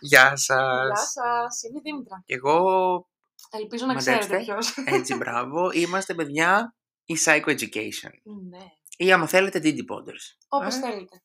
[0.00, 0.86] Γεια σας.
[0.86, 2.22] Γεια σας, είμαι η Δήμητρα.
[2.26, 3.08] Και εγώ,
[3.50, 4.18] Ελπίζω να Μαντέψτε.
[4.18, 4.76] ξέρετε ποιος.
[4.86, 8.10] έτσι μπράβο, είμαστε παιδιά η Psycho Education.
[8.50, 8.64] ναι,
[8.96, 10.36] Ή άμα θέλετε, Didi Potters.
[10.48, 10.78] όπως Ε.
[10.80, 11.22] θέλετε.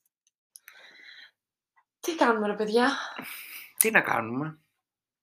[2.00, 2.92] Τι κάνουμε ρε παιδιά;
[3.78, 4.60] Τι να κάνουμε;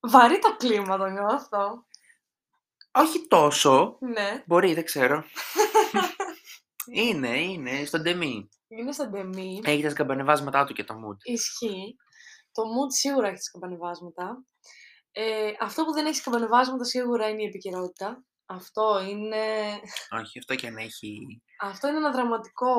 [0.01, 1.87] Βαρύ το κλίμα το νιώθω.
[2.93, 3.97] Όχι τόσο.
[4.01, 5.25] Ναι, Μπορεί, δεν ξέρω.
[7.05, 8.49] είναι, είναι, στον τεμή.
[8.69, 9.61] είναι σαν τεμή.
[9.65, 11.17] Έχεις τα σκαμπανεβάσματά του και το mood.
[11.23, 11.97] Ισχύει.
[12.59, 14.45] Το mood σίγουρα έχεις σκαμπανεβάσματα.
[15.13, 18.25] Ε, αυτό που δεν έχεις σκαμπανεβάσματα σίγουρα είναι η επικαιρότητα.
[18.47, 19.45] Αυτό είναι,
[20.11, 21.43] Όχι, αυτό και αν έχει...
[21.61, 22.73] αυτό είναι ένα δραματικό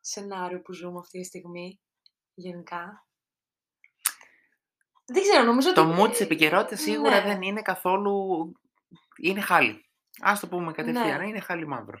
[0.00, 1.80] σενάριο που ζούμε αυτή τη στιγμή.
[2.34, 3.06] Γενικά.
[5.06, 6.00] Δεν ξέρω, νομίζω Το ότι...
[6.00, 7.26] mood της επικαιρότητας σίγουρα ναι.
[7.26, 8.12] δεν είναι καθόλου...
[9.16, 9.90] Είναι χάλι.
[10.20, 11.28] Ας το πούμε κατευθείαν, Ναι.
[11.28, 11.98] είναι χάλι μαύρο.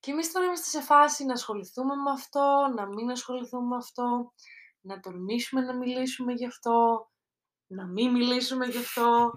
[0.00, 4.32] Και εμείς τώρα είμαστε σε φάση να ασχοληθούμε με αυτό, να μην ασχοληθούμε με αυτό,
[4.80, 7.08] να τολμήσουμε να μιλήσουμε γι' αυτό,
[7.66, 9.32] να μην μιλήσουμε γι' αυτό.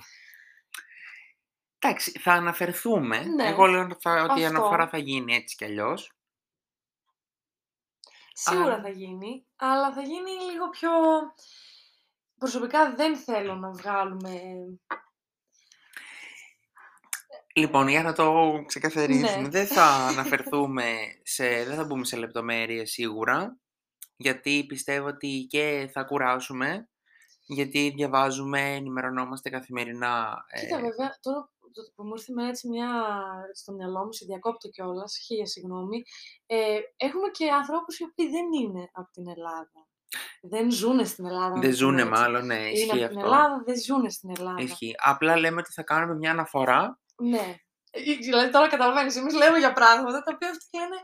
[1.80, 3.24] Εντάξει, θα αναφερθούμε.
[3.24, 4.58] Ναι, Εγώ λέω θα- ότι η αυτό.
[4.58, 6.12] αναφορά θα γίνει έτσι κι αλλιώς.
[8.34, 8.82] Σίγουρα Α.
[8.82, 10.90] θα γίνει, αλλά θα γίνει λίγο πιο...
[12.38, 14.42] Προσωπικά δεν θέλω να βγάλουμε...
[17.56, 19.50] Λοιπόν, για να το ξεκαθαρίσουμε, Ναι.
[19.50, 23.58] δεν θα αναφερθούμε σε, δεν θα μπούμε σε λεπτομέρειες σίγουρα,
[24.22, 26.90] γιατί πιστεύω ότι και θα κουράσουμε,
[27.46, 30.46] γιατί διαβάζουμε, ενημερωνόμαστε καθημερινά.
[30.50, 32.90] ε, Κοίτα βέβαια, τώρα το- που μου ήρθε με έτσι μια
[33.54, 36.02] στο μυαλό μου, σε διακόπτω κιόλας, χίλια συγγνώμη,
[36.46, 39.88] ε, έχουμε και ανθρώπους οι οποίοι δεν είναι από την Ελλάδα.
[40.42, 41.50] Δεν ζουν στην Ελλάδα.
[41.56, 42.12] να δεν το πούμε ζούνε έτσι.
[42.14, 43.20] μάλλον, ναι, Είναι ισχύει από την αυτό.
[43.20, 44.62] Ελλάδα, δεν ζουν στην Ελλάδα.
[44.62, 44.96] Ισχύει.
[44.98, 47.00] Απλά λέμε ότι θα κάνουμε μια αναφορά.
[47.22, 47.56] Ναι.
[47.92, 50.96] Ε, Δηλαδή τώρα καταλαβαίνεις, εμείς λέμε για πράγματα τα οποία αυτοί λένε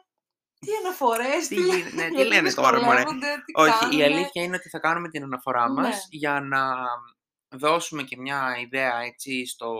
[0.59, 3.79] τι αναφορές, Τι, τι, γίνει- ναι, τι γιατί λένε τώρα, μωρέ; δυσκολεύονται, τι Όχι, η
[3.79, 4.03] κάνουνε.
[4.03, 5.99] αλήθεια είναι ότι θα κάνουμε την αναφορά μας Ναι.
[6.09, 6.75] για να
[7.49, 9.73] δώσουμε και μια ιδέα έτσι στο,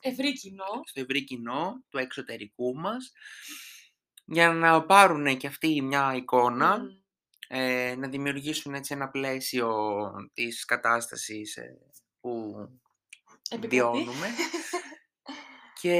[0.00, 0.80] Ευρύ κοινό.
[0.84, 3.12] στο ευρύ κοινό του εξωτερικού μας
[4.24, 6.86] για να πάρουν και αυτοί μια εικόνα, Μμ.
[7.48, 9.76] ε, να δημιουργήσουν έτσι ένα πλαίσιο
[10.32, 11.78] της κατάστασης ε,
[12.20, 12.54] που
[13.50, 13.76] Επικρατεί.
[13.76, 14.26] βιώνουμε
[15.80, 15.96] και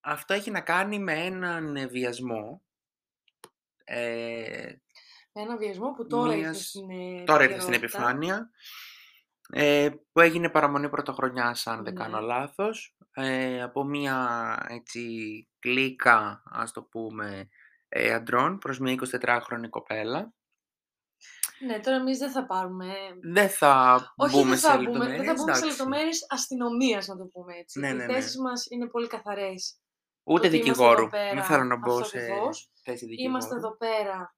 [0.00, 2.62] αυτό έχει να κάνει με έναν βιασμό
[3.84, 4.72] ε,
[5.32, 8.08] Με ένα βιασμό που τώρα ήρθε Μίας- στην ε, τώρα ήρθε στην επικαιρότητα.
[8.08, 8.50] επιφάνεια,
[9.52, 12.26] ε, που έγινε παραμονή πρωτοχρονιάς, αν δεν κάνω Ναι.
[12.26, 15.08] λάθος, ε, από μία έτσι
[15.58, 17.48] κλίκα, ας το πούμε,
[17.88, 20.32] ε, αντρών προς μια 24χρονη κοπέλα.
[21.66, 22.94] Ναι, τώρα εμείς δεν θα πάρουμε...
[23.22, 25.76] Δεν θα Όχι, μπούμε δεν σε θα, μπούμε, λεπτομέρειες, δεν θα μπούμε σε εντάξει.
[25.76, 27.78] λεπτομέρειες αστυνομίας, να το πούμε έτσι.
[27.80, 28.12] Ναι, Οι ναι, ναι.
[28.12, 29.78] θέσεις μας είναι πολύ καθαρές.
[30.22, 31.00] Ούτε ότι είμαστε δικηγόρου.
[31.00, 32.70] εδώ πέρα, Δεν θέλω να μπω αυτό σε ακριβώς.
[32.84, 33.30] Θέση δικηγόρου.
[33.36, 34.36] Είμαστε εδώ πέρα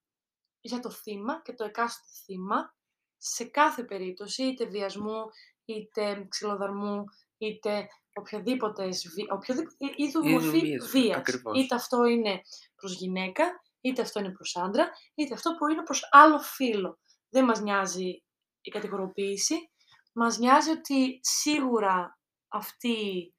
[0.60, 2.74] για το θύμα και το εκάστοτε θύμα
[3.16, 5.24] σε κάθε περίπτωση, είτε βιασμού,
[5.64, 7.04] είτε ξυλοδαρμού,
[7.38, 11.16] είτε οποιαδήποτε, σβη- οποιοδήποτε είδου Είδους μορφή βίας, βίας.
[11.16, 11.58] ακριβώς.
[11.62, 12.40] Είτε αυτό είναι
[12.74, 13.44] προς γυναίκα,
[13.80, 16.98] είτε αυτό είναι προς άντρα, είτε αυτό που είναι προς άλλο φύλο.
[17.28, 18.22] Δεν μας νοιάζει
[18.60, 19.70] η κατηγοροποίηση,
[20.12, 22.18] μας νοιάζει ότι σίγουρα
[22.48, 23.34] αυτή,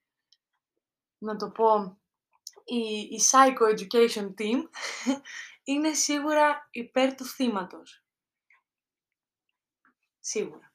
[1.18, 2.00] να το πω,
[2.68, 4.62] η, η Psycho Education Team
[5.70, 8.04] είναι σίγουρα υπέρ του θύματος.
[10.20, 10.72] Σίγουρα.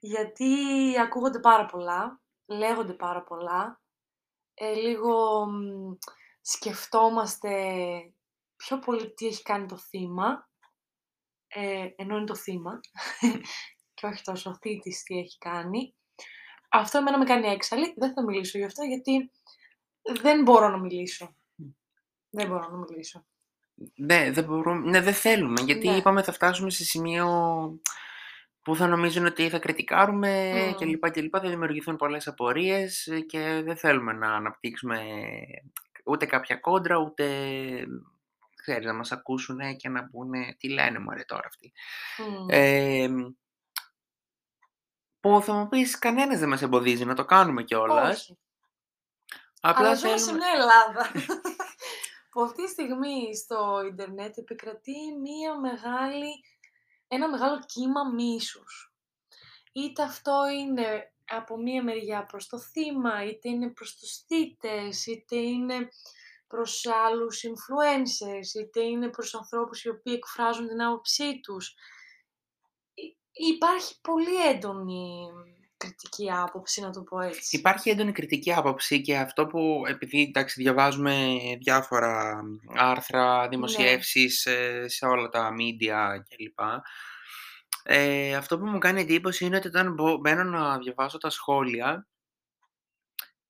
[0.00, 0.54] Γιατί
[1.00, 3.82] ακούγονται πάρα πολλά, λέγονται πάρα πολλά,
[4.54, 5.96] ε, λίγο μ,
[6.40, 7.52] σκεφτόμαστε
[8.56, 10.48] πιο πολύ τι έχει κάνει το θύμα,
[11.48, 12.80] ε, ενώ είναι το θύμα,
[13.94, 15.94] και όχι τόσο ο θήτης τι έχει κάνει.
[16.70, 19.30] Αυτό εμένα με κάνει έξαλλη, δεν θα μιλήσω γι' αυτό γιατί
[20.22, 21.34] δεν μπορώ να μιλήσω.
[22.30, 23.24] Δεν μπορώ να μιλήσω.
[23.94, 25.96] Ναι, δεν μπορούμε, ναι, δεν θέλουμε, γιατί Ναι.
[25.96, 27.26] είπαμε θα φτάσουμε σε σημείο
[28.62, 30.74] που θα νομίζουν ότι θα κριτικάρουμε Μμ.
[30.74, 35.00] και λοιπά και λοιπά, θα δημιουργηθούν πολλές απορίες ε, και δεν θέλουμε να αναπτύξουμε
[36.04, 37.26] ούτε κάποια κόντρα, ούτε
[38.56, 41.72] ξέρεις, να μας ακούσουν και να πούνε τι λένε μωρέ τώρα αυτοί.
[42.28, 42.46] Μμ.
[42.48, 43.08] Ε,
[45.20, 48.20] που θα μου πεις κανένας δεν μας εμποδίζει να το κάνουμε κιόλας.
[48.20, 48.38] Όχι.
[49.60, 50.44] Απλά Αλλά ζούμε σε θέλουμε...
[50.44, 51.10] μια Ελλάδα
[52.30, 56.44] που αυτή τη στιγμή στο ίντερνετ επικρατεί μια μεγάλη,
[57.08, 58.92] ένα μεγάλο κύμα μίσους.
[59.72, 65.36] Είτε αυτό είναι από μία μεριά προς το θύμα, είτε είναι προς τους θύτες, είτε
[65.36, 65.88] είναι
[66.46, 71.74] προς άλλους influencers, είτε είναι προς ανθρώπους οι οποίοι εκφράζουν την άποψή τους.
[72.94, 75.28] Υ- Υπάρχει πολύ έντονη
[75.78, 77.56] κριτική άποψη, να το πω έτσι.
[77.56, 82.40] Υπάρχει έντονη κριτική άποψη και αυτό που επειδή εντάξει, διαβάζουμε διάφορα
[82.76, 86.58] άρθρα, δημοσιεύσεις ε, σε όλα τα media κλπ.
[87.82, 92.08] Ε, αυτό που μου κάνει εντύπωση είναι ότι όταν μπο μπαίνω να διαβάσω τα σχόλια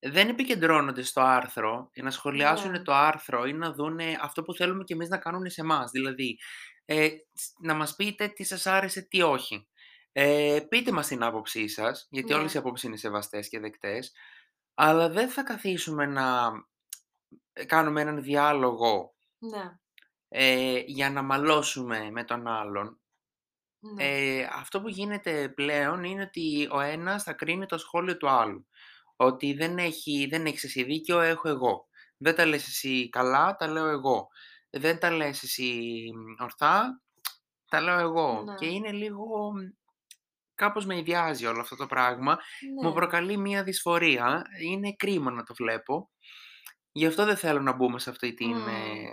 [0.01, 2.83] δεν επικεντρώνονται στο άρθρο για να σχολιάσουν Ναι.
[2.83, 5.91] το άρθρο ή να δούνε αυτό που θέλουμε κι εμείς να κάνουν σε εμάς.
[5.91, 6.39] Δηλαδή,
[6.85, 9.69] ε, σ να μας πείτε τι σας άρεσε, τι όχι.
[10.21, 12.61] Ε, πείτε μας την άποψή σας, γιατί όλες οι Ναι.
[12.63, 14.13] απόψεις είναι σεβαστές και δεκτές,
[14.75, 16.51] αλλά δεν θα καθίσουμε να
[17.53, 19.79] ε, κάνουμε έναν διάλογο Ναι.
[20.29, 23.01] ε, για να μαλώσουμε με τον άλλον.
[23.79, 24.05] Ναι.
[24.05, 28.67] Ε, αυτό που γίνεται πλέον είναι ότι ο ένας θα κρίνει το σχόλιο του άλλου.
[29.17, 31.89] Ότι δεν έχει δεν έχεις εσύ δίκιο, έχω εγώ.
[32.17, 34.29] Δεν τα λες εσύ καλά, τα λέω εγώ.
[34.71, 35.93] Δεν τα λες εσύ
[36.39, 37.03] ορθά,
[37.69, 38.45] τα λέω εγώ.
[38.59, 38.73] Και Ναι.
[38.73, 39.53] είναι λίγο
[40.59, 42.39] κάπως με ιδιάζει όλο αυτό το πράγμα.
[42.83, 42.95] Μου Ναι.
[42.95, 44.43] προκαλεί μια δυσφορία.
[44.63, 46.11] Είναι κρίμα να το βλέπω.
[46.93, 48.69] Γι' αυτό δεν θέλω να μπούμε σε αυτή την, Μμ.
[48.69, 49.13] ε,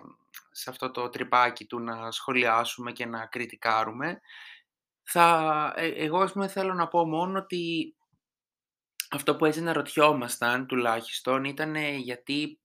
[0.51, 4.19] σε αυτό το τρυπάκι του να σχολιάσουμε και να κριτικάρουμε.
[5.03, 7.95] Θα ε εγώ ας πούμε θέλω να πω μόνο ότι
[9.11, 12.59] αυτό που έτσι αναρωτιόμασταν τουλάχιστον ήτανε γιατί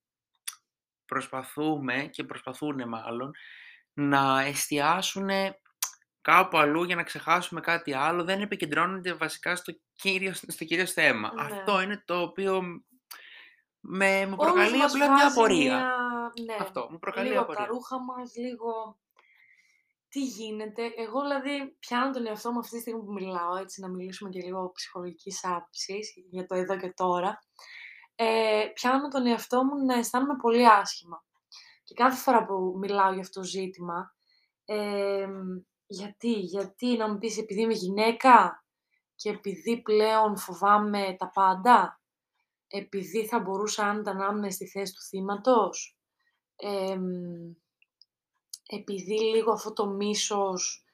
[1.06, 3.31] προσπαθούμε και προσπαθούνε μάλλον
[3.93, 5.61] να εστιάσουνε
[6.20, 8.25] κάπου αλλού για να ξεχάσουμε κάτι άλλο.
[8.25, 11.32] Δεν επικεντρώνονται βασικά στο κύριο στο κυρίως θέμα.
[11.34, 11.43] Ναι.
[11.43, 12.62] Αυτό είναι το οποίο
[13.81, 15.76] με μου Όλους προκαλεί μας απλά μια βγάζει απορία.
[15.76, 17.72] μια ναι, Αυτό, μου προκαλεί λίγο από τα απορία.
[17.72, 18.99] ρούχα μας, λίγο
[20.08, 20.93] τι γίνεται.
[20.96, 24.40] Εγώ δηλαδή πιάνω τον εαυτό μου αυτή τη στιγμή που μιλάω, έτσι να μιλήσουμε και
[24.40, 27.38] λίγο ψυχολογικής άποψης για το εδώ και τώρα.
[28.14, 31.25] Ε, πιάνω τον εαυτό μου να αισθάνομαι πολύ άσχημα.
[31.82, 34.14] Και κάθε φορά που μιλάω για αυτό το ζήτημα,
[34.64, 35.61] εμ,
[35.92, 38.64] γιατί, γιατί να μου πεις επειδή είμαι γυναίκα
[39.14, 42.00] και επειδή πλέον φοβάμαι τα πάντα,
[42.66, 45.98] επειδή θα μπορούσα άνετα να ήμουν στη θέση του θύματος,
[46.56, 47.02] εμ,
[48.66, 50.84] επειδή λίγο αυτό το μίσος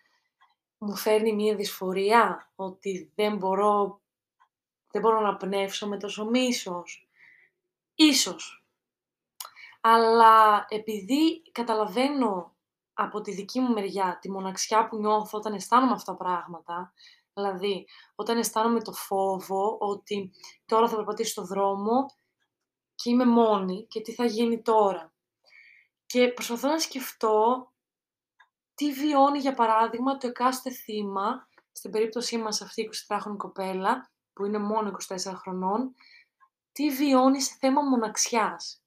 [0.78, 4.00] μου φέρνει μια δυσφορία, ότι δεν μπορώ
[4.90, 7.08] δεν μπορώ να πνεύσω με τόσο μίσος.
[7.94, 8.64] Ίσως.
[9.80, 12.55] Αλλά επειδή καταλαβαίνω
[12.98, 16.92] από τη δική μου μεριά τη μοναξιά που νιώθω όταν αισθάνομαι αυτά τα πράγματα,
[17.32, 20.32] δηλαδή όταν αισθάνομαι το φόβο ότι
[20.64, 22.06] τώρα θα περπατήσω στο δρόμο
[22.94, 25.12] και είμαι μόνη και τι θα γίνει τώρα.
[26.06, 27.72] Και προσπαθώ να σκεφτώ
[28.74, 34.44] τι βιώνει για παράδειγμα το εκάστοτε θύμα, στην περίπτωσή μας αυτή η 24χρονη κοπέλα, που
[34.44, 35.94] είναι μόνο 24 χρονών,
[36.72, 38.85] τι βιώνει σε θέμα μοναξιάς.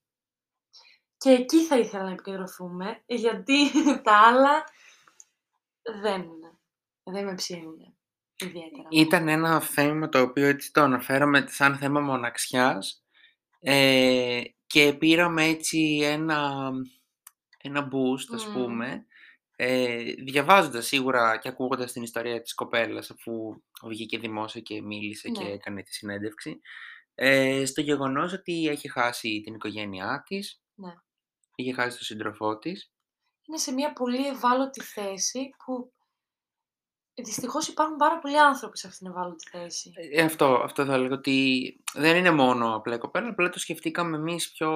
[1.19, 3.71] Και εκεί θα ήθελα να επικεντρωθούμε, γιατί
[4.03, 4.63] τα άλλα
[6.01, 6.25] δεν
[7.03, 7.93] δεν με ψήνουνε
[8.37, 8.87] ιδιαίτερα.
[8.89, 13.03] Ήταν ένα θέμα το οποίο έτσι το αναφέραμε σαν θέμα μοναξιάς,
[13.59, 16.71] ε, και πήραμε έτσι ένα
[17.61, 18.53] ένα boost ας Μμ.
[18.53, 19.05] πούμε,
[19.55, 25.43] ε, διαβάζοντας σίγουρα και ακούγοντας την ιστορία της κοπέλας αφού βγήκε δημόσια και μίλησε και
[25.43, 25.49] Ναι.
[25.51, 26.61] έκανε τη συνέντευξη,
[27.15, 30.93] ε, στο γεγονός ότι έχει χάσει την οικογένειά της, Ναι.
[31.61, 32.91] Είχε χάσει τον σύντροφό της.
[33.47, 35.93] Είναι σε μια πολύ ευάλωτη θέση που
[37.23, 39.91] δυστυχώς υπάρχουν πάρα πολλοί άνθρωποι σε αυτήν την ευάλωτη θέση.
[40.11, 44.17] Ε, αυτό αυτό θα έλεγα ότι δεν είναι μόνο απλά η κοπέλα, απλά το σκεφτήκαμε
[44.17, 44.71] εμείς πιο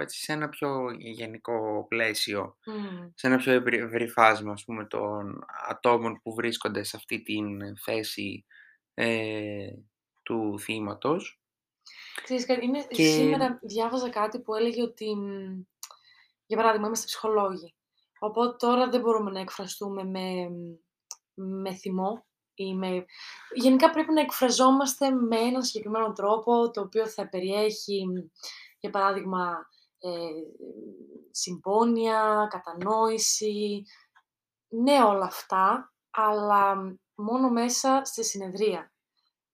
[0.00, 3.08] έτσι σε ένα πιο γενικό πλαίσιο, Μμ.
[3.14, 7.76] σε ένα πιο ευρύ ευρύ φάσμα ας πούμε των ατόμων που βρίσκονται σε αυτή την
[7.76, 8.44] θέση,
[8.94, 9.70] ε,
[10.22, 11.40] του θύματος.
[12.22, 15.60] Ξέρεις κάτι, είναι Και σήμερα διάβαζα κάτι που έλεγε ότι, μ,
[16.52, 17.74] για παράδειγμα είμαστε ψυχολόγοι,
[18.18, 20.48] οπότε τώρα δεν μπορούμε να εκφραστούμε με
[21.34, 23.04] με θυμό ή με
[23.54, 28.04] γενικά πρέπει να εκφραζόμαστε με έναν συγκεκριμένο τρόπο, το οποίο θα περιέχει,
[28.80, 29.66] για παράδειγμα,
[29.98, 30.08] ε,
[31.30, 33.82] συμπόνια, κατανόηση,
[34.68, 38.92] ναι όλα αυτά, αλλά μόνο μέσα στη συνεδρία.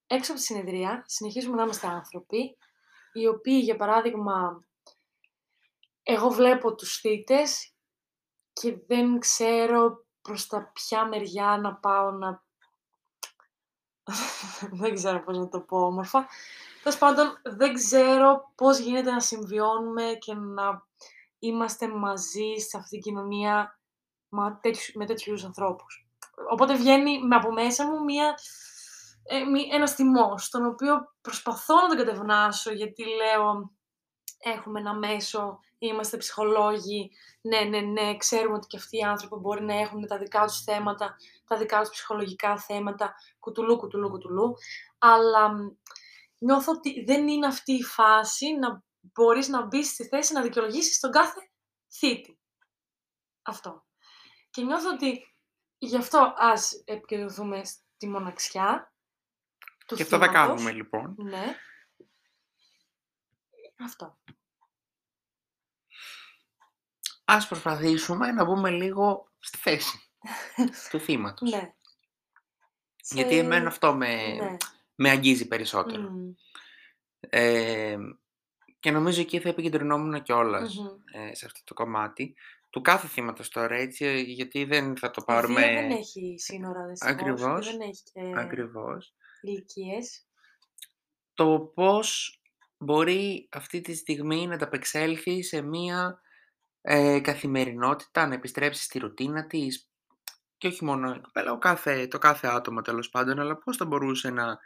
[0.06, 2.56] Έξω από τη συνεδρία συνεχίζουμε να είμαστε άνθρωποι,
[3.12, 4.67] οι οποίοι για παράδειγμα
[6.10, 7.72] εγώ βλέπω τους θύτες
[8.52, 12.42] και δεν ξέρω προς τα ποια μεριά να πάω να
[14.80, 16.26] δεν ξέρω πώς να το πω όμορφα.
[16.82, 20.86] Τέλος πάντων, δεν ξέρω πώς γίνεται να συμβιώνουμε και να
[21.38, 23.80] είμαστε μαζί σε αυτή την κοινωνία
[24.28, 26.08] μα τέτοιους με τέτοιους είδους ανθρώπους.
[26.50, 28.34] Οπότε βγαίνει με από μέσα μου μια
[29.22, 33.77] ε, μη ένας θυμός, τον οποίο προσπαθώ να τον κατευνάσω γιατί λέω
[34.38, 39.62] έχουμε ένα μέσο, είμαστε ψυχολόγοι, ναι, ναι, ναι, ξέρουμε ότι και αυτοί οι άνθρωποι μπορεί
[39.62, 44.54] να έχουν τα δικά τους θέματα, τα δικά τους ψυχολογικά θέματα, κουτουλού, κουτουλού, κουτουλού,
[44.98, 45.50] αλλά
[46.38, 51.00] νιώθω ότι δεν είναι αυτή η φάση να μπορείς να μπεις στη θέση να δικαιολογήσεις
[51.00, 51.50] τον κάθε
[51.92, 52.38] θύτη.
[53.42, 53.86] Αυτό.
[54.50, 55.22] Και νιώθω ότι
[55.78, 58.92] Γι' αυτό ας επικεντρωθούμε στη μοναξιά
[59.86, 60.46] του Και αυτό θα θύματος.
[60.46, 61.14] κάνουμε λοιπόν.
[61.18, 61.56] Ναι.
[63.78, 64.18] Αυτό.
[67.24, 69.98] Ας προσπαθήσουμε να μπούμε λίγο στη θέση
[70.90, 71.50] του θύματος.
[71.50, 71.72] Ναι.
[73.10, 74.56] Γιατί Σε- εμένα αυτό με, Ναι.
[74.94, 76.02] με αγγίζει περισσότερο.
[76.10, 76.32] Μμ.
[77.20, 77.96] Ε,
[78.80, 80.88] και νομίζω εκεί θα επικεντρωνόμουν κιόλας Μμμ.
[81.12, 82.34] ε, σε αυτό το κομμάτι
[82.70, 86.34] του κάθε θύματος τώρα, έτσι, ε, γιατί δεν θα το Η βία πάρουμε δεν έχει
[86.38, 87.66] σύνορα δυστυχώς Ακριβώς.
[87.66, 89.14] και δεν έχει και ακριβώς.
[89.40, 90.26] ηλικίες.
[91.34, 92.37] Το πώς
[92.78, 96.20] μπορεί αυτή τη στιγμή να ταπεξέλθει σε μία
[96.80, 99.88] ε, καθημερινότητα, να επιστρέψεις στη ρουτίνα της
[100.58, 103.84] και όχι μόνο η κοπέλα, ο κάθε, το κάθε άτομο τέλος πάντων, αλλά πώς θα
[103.84, 104.58] μπορούσε να...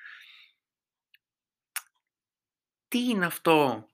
[2.88, 3.86] Τι είναι αυτό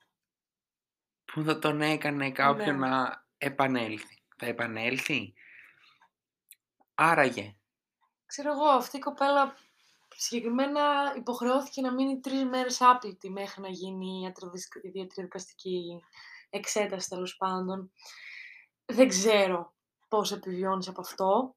[1.25, 2.88] που θα τον έκανε κάποιον Ναι.
[2.88, 5.34] να επανέλθει; Θα επανέλθει;
[6.94, 7.56] Άραγε.
[8.26, 9.56] Ξέρω εγώ, αυτή η κοπέλα
[10.20, 16.02] συγκεκριμένα υποχρεώθηκε να μείνει τρεις μέρες άπλητη μέχρι να γίνει η ιατροδισ- η ιατροδικαστική
[16.50, 17.92] εξέταση τέλος πάντων.
[18.84, 19.75] Δεν ξέρω
[20.08, 21.56] πώς επιβιώνεις από αυτό.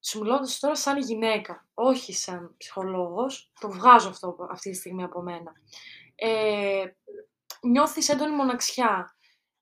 [0.00, 5.02] Σου μιλώντας τώρα σαν γυναίκα, όχι σαν ψυχολόγος, το βγάζω αυτό από- αυτή τη στιγμή
[5.02, 5.52] από μένα.
[6.14, 6.84] Ε,
[7.62, 9.16] νιώθεις έντονη μοναξιά.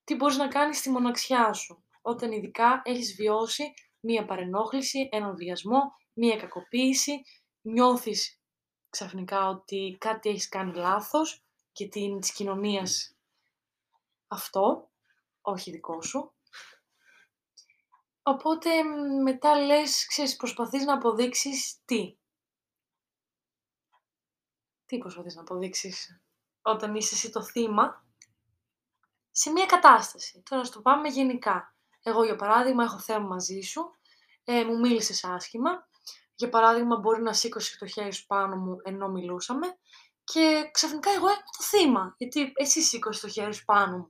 [0.05, 5.81] Τι μπορείς να κάνεις στη μοναξιά σου, όταν ειδικά έχεις βιώσει μία παρενόχληση, έναν βιασμό,
[6.13, 7.23] μία κακοποίηση,
[7.63, 8.41] νιώθεις
[8.91, 13.15] ξαφνικά ότι κάτι έχεις κάνει λάθος, γιατί είναι της κοινωνίας
[14.29, 14.91] αυτό,
[15.41, 16.33] όχι δικό σου.
[18.23, 22.17] Οπότε μ, μετά λες, ξέρεις, προσπαθείς να αποδείξεις τι.
[24.87, 26.21] Τι προσπαθείς να αποδείξεις
[26.63, 28.05] όταν είσαι εσύ το θύμα;
[29.31, 30.43] Σε μια κατάσταση.
[30.49, 31.75] Τώρα στο πάμε γενικά.
[32.03, 33.97] Εγώ για παράδειγμα έχω θέμα μαζί σου,
[34.45, 35.89] ε, μου μίλησες άσχημα.
[36.41, 39.67] Για παράδειγμα μπορεί να σήκωσε το χέρι σου πάνω μου ενώ μιλούσαμε
[40.25, 44.09] και ξαφνικά εγώ είμαι το θύμα, γιατί εσύ σήκωσε το χέρι σου πάνω μου.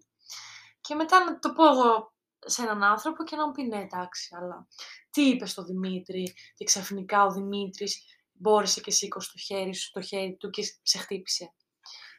[0.80, 4.34] Και μετά να το πω εγώ σε έναν άνθρωπο και να μου πει ναι εντάξει,
[4.38, 4.66] αλλά
[5.10, 10.00] τι είπες στο Δημήτρη και ξαφνικά ο Δημήτρης μπόρεσε και σήκωσε το χέρι, σου, το
[10.00, 11.52] χέρι του και σε χτύπησε.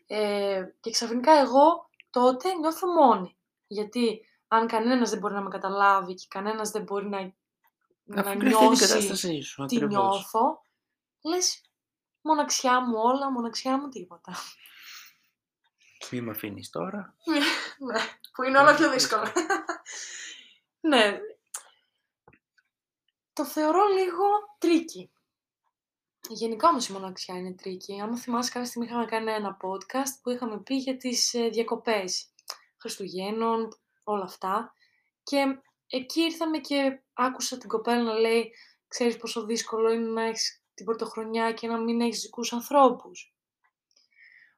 [0.08, 3.38] Ε, και ξαφνικά εγώ τότε νιώθω μόνη.
[3.68, 7.34] Γιατί αν κανένας δεν μπορεί να με καταλάβει και κανένας δεν μπορεί να,
[8.04, 9.96] να Αφού κρυφτεί την νιώσει κατάστασή σου, τι ακριβώς.
[9.96, 10.66] νιώθω,
[11.22, 11.62] λες
[12.22, 14.34] μοναξιά μου όλα, μοναξιά μου τίποτα.
[16.12, 17.16] Μη με αφήνεις τώρα.
[17.88, 18.00] ναι,
[18.34, 19.24] που είναι όλα πιο δύσκολο.
[20.90, 21.20] ναι.
[23.34, 24.24] Το θεωρώ λίγο
[24.58, 25.12] tricky.
[26.30, 28.02] Γενικά όμως η μοναξιά είναι tricky.
[28.02, 32.34] Άμα θυμάσαι κάποια στιγμή είχαμε κάνει ένα podcast που είχαμε πει για τις ε, διακοπές
[32.78, 34.74] Χριστουγέννων, όλα αυτά.
[35.24, 38.52] Και εκεί ήρθαμε και άκουσα την κοπέλα να λέει
[38.88, 43.34] ξέρεις πόσο δύσκολο είναι να έχεις την πρωτοχρονιά και να μην έχεις δικούς ανθρώπους.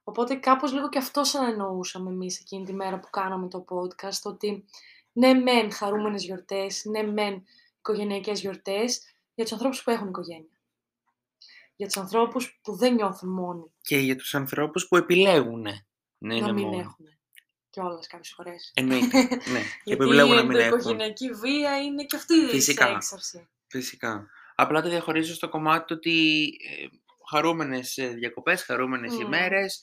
[0.04, 4.22] Οπότε κάπως λίγο και αυτό σαν εννοούσαμε εμείς εκείνη τη μέρα που κάναμε το podcast,
[4.22, 4.64] ότι
[5.12, 7.44] ναι μεν χαρούμενες γιορτές, ναι μεν
[7.78, 10.60] οικογενειακές γιορτές, για τους ανθρώπους που έχουν οικογένεια.
[11.76, 15.62] Για τους ανθρώπους που δεν νιώθουν μόνοι Και για τους ανθρώπους που επιλέγουν
[16.18, 16.78] να είναι να μην μόνοι.
[16.78, 17.13] έχουν.
[17.74, 18.72] Κιόλας κάποιες φορές.
[18.74, 19.28] Εννοείται, ναι.
[19.38, 20.62] Και Γιατί επιβλέπουν να η μην έχουν.
[20.72, 22.88] ενδοοικογενειακή βία είναι και αυτή η Φυσικά.
[22.88, 23.48] έξαρση.
[23.66, 24.26] Φυσικά.
[24.54, 26.86] Απλά το διαχωρίζω στο κομμάτι του ότι ε,
[27.30, 29.20] χαρούμενες ε, διακοπές, χαρούμενες Μμμ.
[29.20, 29.80] ημέρες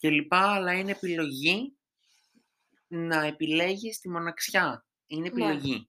[0.00, 0.34] κλπ.
[0.34, 1.76] Αλλά είναι επιλογή
[2.86, 4.86] να επιλέγεις τη μοναξιά.
[5.06, 5.26] Είναι Ναι.
[5.28, 5.88] επιλογή.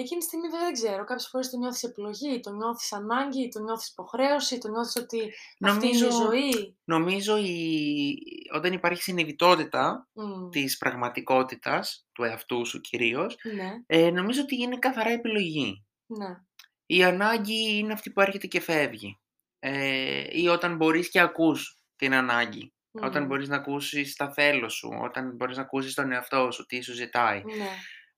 [0.00, 1.04] Εκείνη τη στιγμή βέβαια δεν ξέρω.
[1.04, 5.18] Κάποιες φορές το νιώθεις επιλογή, το νιώθεις ανάγκη, το νιώθεις υποχρέωση, το νιώθεις ότι
[5.60, 6.76] αυτή είναι η Νομίζω, ζωή.
[6.84, 8.14] νομίζω η...
[8.54, 14.78] όταν υπάρχει συνειδητότητα Μμ, της πραγματικότητας, του εαυτού σου κυρίως, Ναι, ε, νομίζω ότι είναι
[14.78, 15.84] καθαρά επιλογή.
[16.06, 16.40] ναι.
[16.86, 19.18] Η ανάγκη είναι αυτή που έρχεται και φεύγει.
[19.58, 22.72] Ε, ή όταν μπορείς και ακούς την ανάγκη.
[23.02, 26.66] Όταν Μμ, μπορείς να ακούσεις τα θέλω σου, όταν μπορείς να ακούσεις τον εαυτό σου,
[26.66, 27.42] τι σου ζητάει.
[27.44, 27.68] Ναι,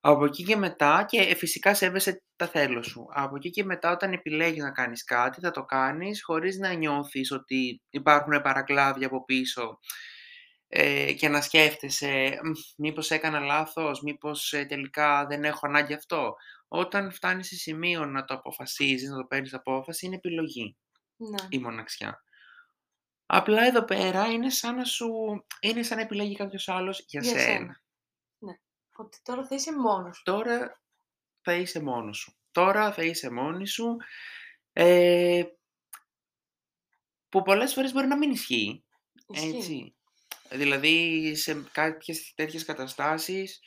[0.01, 3.07] Από εκεί και μετά, και ε, φυσικά σέβεσαι τα θέλω σου.
[3.11, 7.31] Από εκεί και μετά, όταν επιλέγεις να κάνεις κάτι, θα το κάνεις χωρίς να νιώθεις
[7.31, 9.79] ότι υπάρχουν παρακλάδια από πίσω
[10.69, 16.35] ε, και να σκέφτεσαι «Μ, μήπως έκανα λάθος, μήπως ε, τελικά δεν έχω ανάγκη αυτό.
[16.69, 20.77] Όταν φτάνεις σε σημείο να το αποφασίζεις, να το παίρνεις απόφαση, είναι επιλογή
[21.17, 21.47] ναι.
[21.49, 22.23] η μοναξιά.
[23.27, 25.09] Απλά εδώ πέρα είναι σαν να σου...
[25.61, 27.43] είναι σαν να επιλέγει κάποιος άλλος για, Για σένα.
[27.43, 27.81] σένα.
[29.01, 29.07] Ναι.
[29.07, 30.23] Ότι τώρα θα είσαι μόνος σου.
[30.25, 30.81] Τώρα
[31.41, 32.35] θα είσαι μόνος σου.
[32.53, 33.97] Τώρα θα είσαι μόνη σου.
[34.73, 35.43] Ε,
[37.29, 38.85] που πολλές φορές μπορεί να μην ισχύει.
[39.27, 39.57] Ισχύει.
[39.57, 39.95] Έτσι.
[40.51, 43.61] Δηλαδή σε κάποιες τέτοιες καταστάσεις,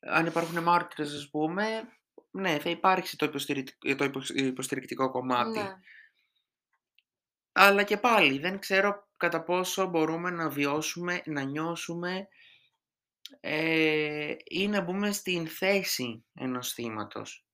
[0.00, 1.88] αν υπάρχουν μάρτυρες ας πούμε,
[2.30, 5.58] ναι, θα υπάρξει το, υποστηρικτικό, το υποσ- υποστηρικτικό κομμάτι.
[5.58, 5.74] Ναι.
[7.52, 12.28] Αλλά και πάλι δεν ξέρω κατά πόσο μπορούμε να βιώσουμε, να νιώσουμε
[13.40, 17.44] ε, ή να μπούμε στην θέση ενός θύματος.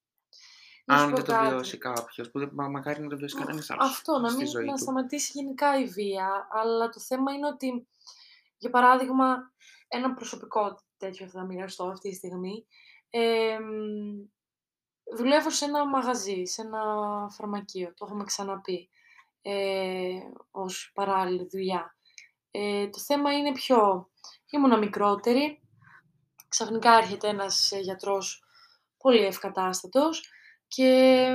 [0.84, 1.48] Να σου Αν πω δεν το κάτι.
[1.48, 4.46] βιώσει κάποιος, που δεν, μα- μακάρι να το βιώσει κανένας άλλος Αυτό, να στη μην
[4.46, 4.78] ζωή να του.
[4.78, 7.88] σταματήσει γενικά η βία, αλλά το θέμα είναι ότι,
[8.58, 9.52] για παράδειγμα,
[9.88, 12.66] ένα προσωπικό τέτοιο θα μοιραστώ αυτή τη στιγμή.
[13.10, 13.64] εμ,
[15.16, 16.82] δουλεύω σε ένα μαγαζί, σε ένα
[17.30, 18.90] φαρμακείο, το έχουμε ξαναπεί,
[19.42, 20.18] ε,
[20.50, 21.96] ως παράλληλη δουλειά.
[22.50, 24.10] Ε, το θέμα είναι πιο...
[24.50, 25.60] Ήμουνα μικρότερη,
[26.56, 28.44] ξαφνικά έρχεται ένας ε, γιατρός
[28.98, 30.30] πολύ ευκατάστατος
[30.68, 30.88] και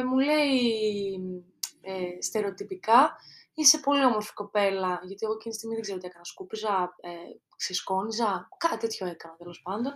[0.08, 1.20] μου λέει
[1.82, 3.16] ε, στερεοτυπικά
[3.54, 7.10] είσαι πολύ όμορφη κοπέλα, γιατί εγώ εκείνη τη στιγμή δεν ξέρω τι έκανα, σκούπιζα, ε,
[7.58, 9.94] ξεσκόνιζα, κάτι τέτοιο έκανα τέλος πάντων.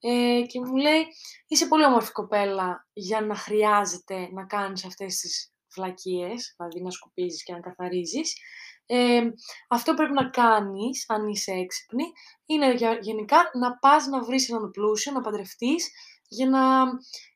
[0.00, 1.06] Ε, και μου λέει,
[1.46, 7.42] είσαι πολύ όμορφη κοπέλα για να χρειάζεται να κάνεις αυτές τις βλακίες, δηλαδή να σκουπίζεις
[7.42, 8.36] και να καθαρίζεις.
[8.92, 9.30] Ε,
[9.68, 12.04] αυτό πρέπει να κάνεις, αν είσαι έξυπνη,
[12.46, 15.90] είναι για- γενικά να πας να βρεις έναν πλούσιο, να παντρευτείς,
[16.28, 16.84] για να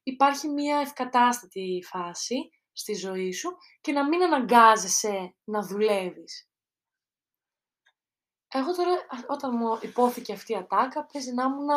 [0.02, 6.48] υπάρχει μια ευκατάστατη φάση στη ζωή σου και να μην αναγκάζεσαι να δουλεύεις.
[8.48, 11.68] Εγώ τώρα, α- όταν μου υπόθηκε αυτή η ατάκα, παίζει να ήμουν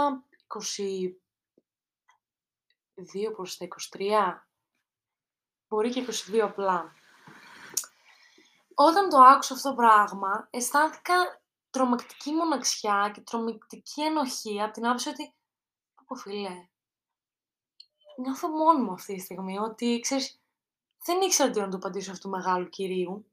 [0.47, 4.47] 22 προς τα 23,
[5.67, 6.95] μπορεί και 22 απλά.
[8.79, 11.13] Όταν το άκουσα αυτό το πράγμα, αισθάνθηκα
[11.69, 15.33] τρομακτική μοναξιά και τρομακτική ενοχή από την άποψη ότι,
[16.07, 16.67] πω φίλε,
[18.17, 20.41] νιώθω μόνη μου αυτή τη στιγμή, ότι, ξέρεις,
[21.05, 23.25] δεν ήξερα τι να του απαντήσω αυτού του μεγάλου κυρίου,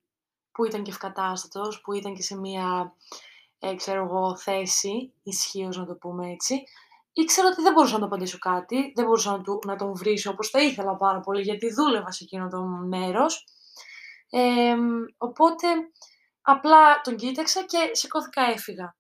[0.52, 2.94] που ήταν και ευκατάστατος, που ήταν και σε μία,
[3.58, 6.64] ε, ξέρω εγώ, θέση ισχύως να το πούμε έτσι.
[7.12, 10.30] Ήξερα ότι δεν μπορούσα να του απαντήσω κάτι, δεν μπορούσα να, του, να τον βρίσω
[10.30, 13.46] όπως θα ήθελα πάρα πολύ, γιατί δούλευα σε εκείνο το μέρος.
[14.37, 14.76] Ε,
[15.19, 15.67] οπότε,
[16.43, 18.97] απλά τον κοίταξα και σηκώθηκα έφυγα.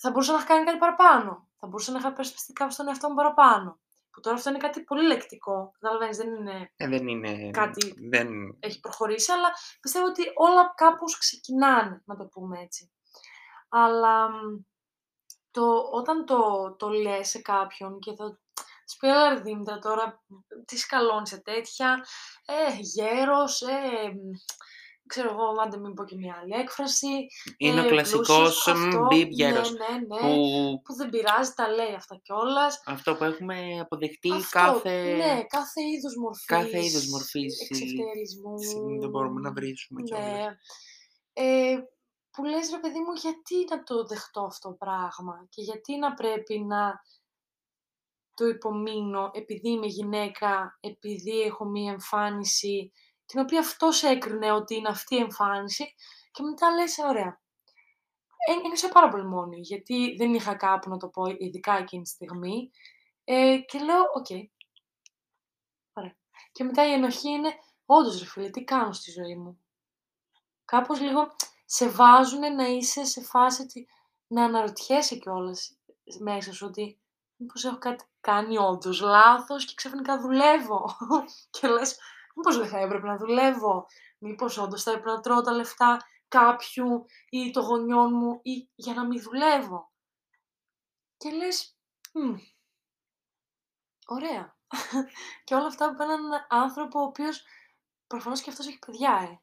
[0.00, 1.48] Θα μπορούσα να είχα κάνει κάτι παραπάνω.
[1.56, 3.80] Θα μπορούσα να είχα περισπιστεί κάπως τον εαυτό μου παραπάνω.
[4.10, 5.70] Που τώρα αυτό είναι κάτι πολύ λεκτικό.
[5.78, 7.50] Καταλαβαίνεις, δεν είναι Ε, δεν είναι...
[7.50, 8.28] Κάτι- Δεν...
[8.60, 9.48] έχει προχωρήσει, αλλά
[9.80, 12.92] πιστεύω ότι όλα κάπως ξεκινάνε, να το πούμε έτσι.
[13.68, 14.64] Αλλά μ,
[15.50, 18.40] το, όταν το, το λες σε κάποιον και θα
[18.92, 20.22] της πει, «Έλα ρε Δήμητρα, τώρα
[20.64, 22.04] τι σκαλώνεις σε τέτοια,
[22.46, 24.30] ε, γέρος, ε, μ,
[25.06, 27.26] ξέρω εγώ, άντε μην πω και μια άλλη έκφραση.
[27.56, 29.72] Είναι ο ε, κλασικός πλούσιος, μ, αυτό, μπιπ γέρος.
[29.72, 32.82] Ναι, ναι, ναι, Που που δεν πειράζει, τα λέει αυτά κιόλας.
[32.86, 35.14] αυτό που έχουμε αποδεχτεί Αυτό, κάθε...
[35.14, 38.54] ναι, κάθε είδους μορφής, κάθε είδους μορφής, ε, εξευτερισμού.
[39.00, 40.26] Δεν μπορούμε να βρίσουμε κιόλας.
[40.26, 40.56] Ναι.
[41.32, 41.76] Ε,
[42.30, 46.14] που λες ρε παιδί μου, γιατί να το δεχτώ αυτό το πράγμα και γιατί να
[46.14, 47.00] πρέπει να
[48.34, 52.92] το υπομείνω επειδή είμαι γυναίκα, επειδή έχω μία εμφάνιση
[53.26, 55.94] την οποία αυτός έκρινε ότι είναι αυτή η εμφάνιση
[56.30, 57.40] και μετά λες, ωραία,
[58.46, 62.08] ε, ένιωσα πάρα πολύ μόνη, γιατί δεν είχα κάπου να το πω, ειδικά εκείνη τη
[62.08, 62.70] στιγμή.
[63.24, 64.26] Ε, και λέω, οκ.
[65.92, 66.16] Ωραία.
[66.52, 67.54] Και μετά η ενοχή είναι,
[67.86, 69.64] όντως ρε φίλε, τι κάνω στη ζωή μου.
[70.64, 73.88] Κάπως λίγο σε βάζουνε να είσαι σε φάση ότι
[74.26, 75.78] να αναρωτιέσαι κιόλας
[76.20, 77.01] μέσα σου ότι
[77.42, 80.96] μήπως έχω κάτι κάνει όντως λάθος και ξαφνικά δουλεύω.
[81.50, 81.98] και λες,
[82.34, 83.86] μήπως δεν θα έπρεπε να δουλεύω.
[84.18, 88.94] Μήπως όντως θα έπρεπε να τρώω τα λεφτά κάποιου ή των γονιών μου ή για
[88.94, 89.92] να μην δουλεύω.
[91.16, 91.76] Και λες,
[92.12, 92.34] «Μμ,
[94.06, 94.56] ωραία.
[95.44, 97.44] και όλα αυτά από έναν άνθρωπο ο οποίος
[98.06, 99.40] προφανώς και αυτός έχει παιδιά, ε.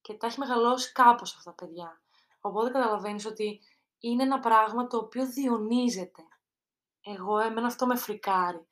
[0.00, 2.02] Και τα έχει μεγαλώσει κάπως αυτά τα παιδιά.
[2.40, 3.60] Οπότε καταλαβαίνεις ότι
[3.98, 6.22] είναι ένα πράγμα το οποίο διονύζεται.
[7.04, 8.66] Εγώ, εμένα αυτό με φρικάρει.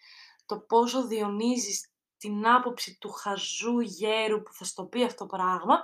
[0.47, 5.77] Το πόσο διονύζεις την άποψη του χαζού γέρου που θα στο πει αυτό το πράγμα,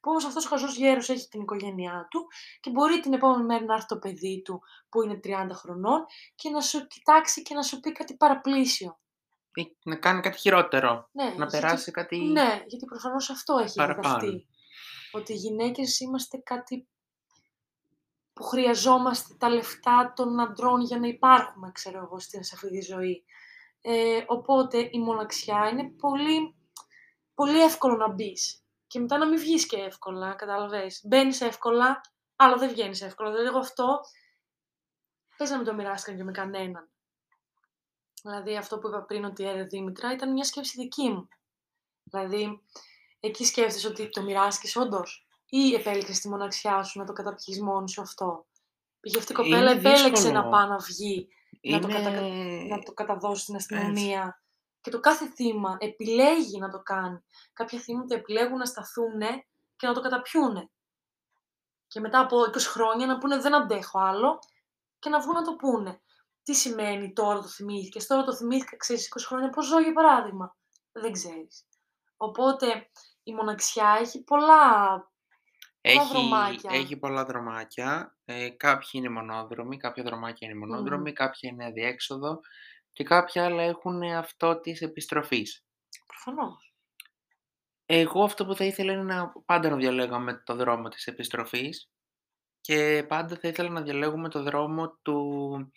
[0.00, 2.26] που όμως αυτός ο χαζός γέρος έχει την οικογένειά του
[2.60, 6.50] και μπορεί την επόμενη μέρα να έρθει το παιδί του που είναι 30 χρονών και
[6.50, 8.98] να σου κοιτάξει και να σου πει κάτι παραπλήσιο.
[9.54, 11.08] Ή να κάνει κάτι χειρότερο.
[11.12, 12.16] Ναι, Να γιατί- περάσει κάτι...
[12.18, 14.18] Ναι, γιατί προφανώς αυτό έχει παραπάνω.
[14.18, 14.48] διδαχτεί.
[15.12, 16.88] Ότι οι γυναίκες είμαστε κάτι
[18.40, 22.80] που χρειαζόμαστε τα λεφτά των αντρών για να υπάρχουμε, ξέρω εγώ, στην σε αυτή τη
[22.80, 23.24] ζωή.
[23.80, 26.54] Ε, οπότε η μοναξιά είναι πολύ,
[27.34, 28.64] πολύ εύκολο να μπεις.
[28.86, 31.02] Και μετά να μην βγεις και εύκολα, κατάλαβες.
[31.04, 32.00] Μπαίνεις εύκολα,
[32.36, 33.30] αλλά δεν βγαίνεις εύκολα.
[33.30, 34.00] Δηλαδή εγώ αυτό,
[35.36, 36.90] πες να μην το μοιράστηκαν και με κανέναν.
[38.22, 41.28] Δηλαδή αυτό που είπα πριν ότι έρε Δήμητρα ήταν μια σκέψη δική μου.
[42.02, 42.60] Δηλαδή,
[43.20, 47.90] εκεί σκέφτεσαι ότι το μοιράστηκες όντως ή επέλεξες τη μοναξιά σου να το καταπιείς μόνη
[47.90, 48.46] σου αυτό;
[49.00, 50.32] Πήγε αυτή η κοπέλα, Είναι επέλεξε δύσκολο.
[50.32, 51.28] να πάει να βγει,
[51.60, 52.10] να, το κατα...
[52.10, 52.74] Είναι...
[52.74, 54.42] να το καταδώσει στην αστυνομία
[54.80, 57.24] και το κάθε θύμα επιλέγει να το κάνει.
[57.52, 59.20] Κάποια θύματα επιλέγουν να σταθούν
[59.76, 60.70] και να το καταπιούνε.
[61.86, 64.38] Και μετά από 20 χρόνια να πούνε δεν αντέχω άλλο
[64.98, 66.00] και να βγουν να το πούνε.
[66.42, 70.56] Τι σημαίνει τώρα το θυμήθηκες, τώρα το θυμήθηκα, ξέρεις, 20 χρόνια πώς ζω για παράδειγμα.
[70.92, 71.66] Δεν ξέρεις.
[72.16, 72.90] Οπότε
[73.22, 75.12] η μοναξιά έχει πολλά, πολλά
[75.80, 76.70] Έχει, δρομάκια.
[76.72, 78.16] έχει πολλά δρομάκια.
[78.24, 82.40] Ε, κάποιοι είναι μονόδρομοι, κάποια δρομάκια είναι μονόδρομοι, κάποια είναι αδιέξοδο
[82.92, 85.64] και κάποια άλλα έχουν αυτό της επιστροφής.
[86.06, 86.74] Προφανώς.
[87.86, 91.90] Εγώ αυτό που θα ήθελα είναι να πάντα να διαλέγαμε το δρόμο της επιστροφής
[92.60, 95.72] και πάντα θα ήθελα να διαλέγουμε το δρόμο του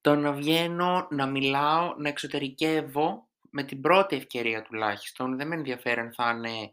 [0.00, 5.36] το να βγαίνω, να μιλάω, να εξωτερικεύω με την πρώτη ευκαιρία τουλάχιστον.
[5.36, 6.70] Δεν με ενδιαφέρει αν θα είναι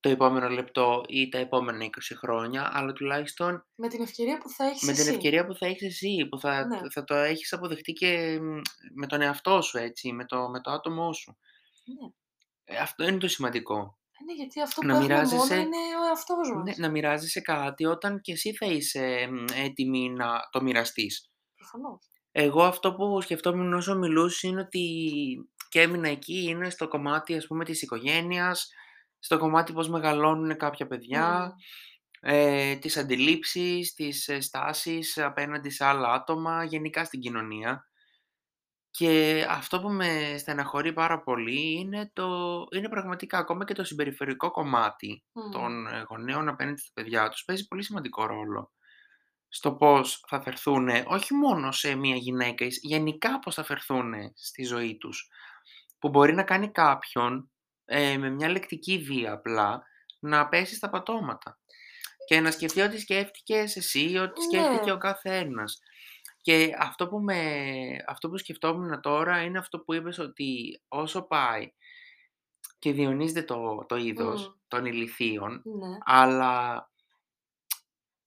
[0.00, 4.64] το επόμενο λεπτό ή τα επόμενα 20 χρόνια, αλλά τουλάχιστον Με την ευκαιρία που θα
[4.64, 5.10] έχεις με την εσύ.
[5.10, 6.78] ευκαιρία που θα έχεις εσύ, που θα, Ναι.
[6.92, 8.60] θα το έχεις αποδεχτεί και μ,
[8.94, 11.36] με τον εαυτό σου, έτσι, με το, με το άτομό σου.
[11.84, 12.10] Ναι.
[12.64, 13.98] Ε, αυτό είναι το σημαντικό.
[14.20, 16.64] Ε, ναι, γιατί αυτό Να που έχουμε μόνο μοιράζεσαι- είναι ο εαυτός μας.
[16.64, 21.30] Ναι, να μοιράζεσαι κάτι όταν και εσύ θα είσαι μ, έτοιμη να το μοιραστείς.
[21.56, 21.98] Προφανώς.
[22.32, 24.84] Εγώ αυτό που σκεφτόμουν όσο μιλούσε είναι ότι
[25.68, 28.72] και έμεινα εκεί είναι στο κομμάτι ας πούμε της οικογένειας,
[29.20, 32.32] στο κομμάτι πώς μεγαλώνουν κάποια παιδιά, Μμμ.
[32.32, 37.84] ε, τις αντιλήψεις, τις ε, στάσεις απέναντι σε άλλα άτομα, γενικά στην κοινωνία.
[38.90, 44.50] Και αυτό που με στεναχωρεί πάρα πολύ είναι, το, είναι πραγματικά ακόμα και το συμπεριφορικό
[44.50, 45.50] κομμάτι Μμ.
[45.50, 48.72] των ε, γονέων απέναντι στα παιδιά τους παίζει πολύ σημαντικό ρόλο
[49.48, 54.62] στο πώς θα φερθούν όχι μόνο σε μια γυναίκα, εις- γενικά πώς θα φερθούν στη
[54.64, 55.28] ζωή τους.
[55.98, 57.49] Που μπορεί να κάνει κάποιον
[57.92, 59.82] ε, με μια λεκτική βία απλά
[60.18, 61.58] να πέσει στα πατώματα.
[62.26, 64.92] Και να σκεφτεί ότι σκέφτηκες εσύ, ότι σκέφτηκε Ναι.
[64.92, 65.80] ο καθένας.
[66.40, 67.42] Και αυτό που, με,
[68.06, 71.72] αυτό που σκεφτόμουν τώρα είναι αυτό που είπες ότι όσο πάει
[72.78, 74.52] και διονύζεται το, το είδος Μμ.
[74.68, 75.98] των ηλιθείων, Ναι.
[76.04, 76.90] αλλά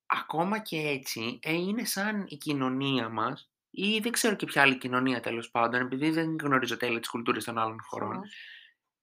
[0.06, 4.78] ακόμα και έτσι ε, είναι σαν η κοινωνία μας ή δεν ξέρω και ποια άλλη
[4.78, 8.36] κοινωνία τέλος πάντων, επειδή δεν γνωρίζω τέλεια τις κουλτούρες των άλλων χωρών, Προφανώς.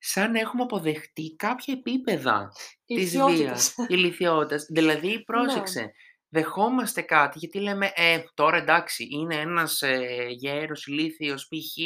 [0.01, 2.53] Σαν να έχουμε αποδεχτεί κάποια επίπεδα
[2.85, 3.75] της Ηλικιότητας.
[3.77, 4.65] βίας, ηλικιότητας.
[4.71, 5.93] Δηλαδή, πρόσεξε,
[6.29, 11.77] δεχόμαστε κάτι γιατί λέμε, ε, τώρα εντάξει, είναι ένας ε, γέρος ηλίθιος π.χ.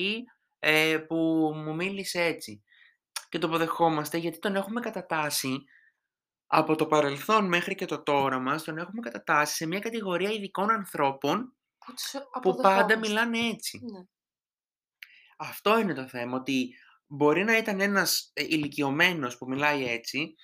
[0.59, 1.17] Ε, που
[1.55, 2.63] μου μίλησε έτσι.
[3.29, 5.65] Και το αποδεχόμαστε γιατί τον έχουμε κατατάσει
[6.47, 10.71] από το παρελθόν μέχρι και το τώρα μας, τον έχουμε κατατάσει σε μια κατηγορία ειδικών
[10.71, 12.11] ανθρώπων Που τους
[12.43, 12.97] που πάντα αποδεχόμαστε.
[12.97, 13.81] μιλάνε έτσι.
[13.93, 14.05] Ναι.
[15.39, 16.75] Αυτό είναι το θέμα, ότι
[17.07, 20.35] μπορεί να ήταν ένας ε, ηλικιωμένος που μιλάει έτσι,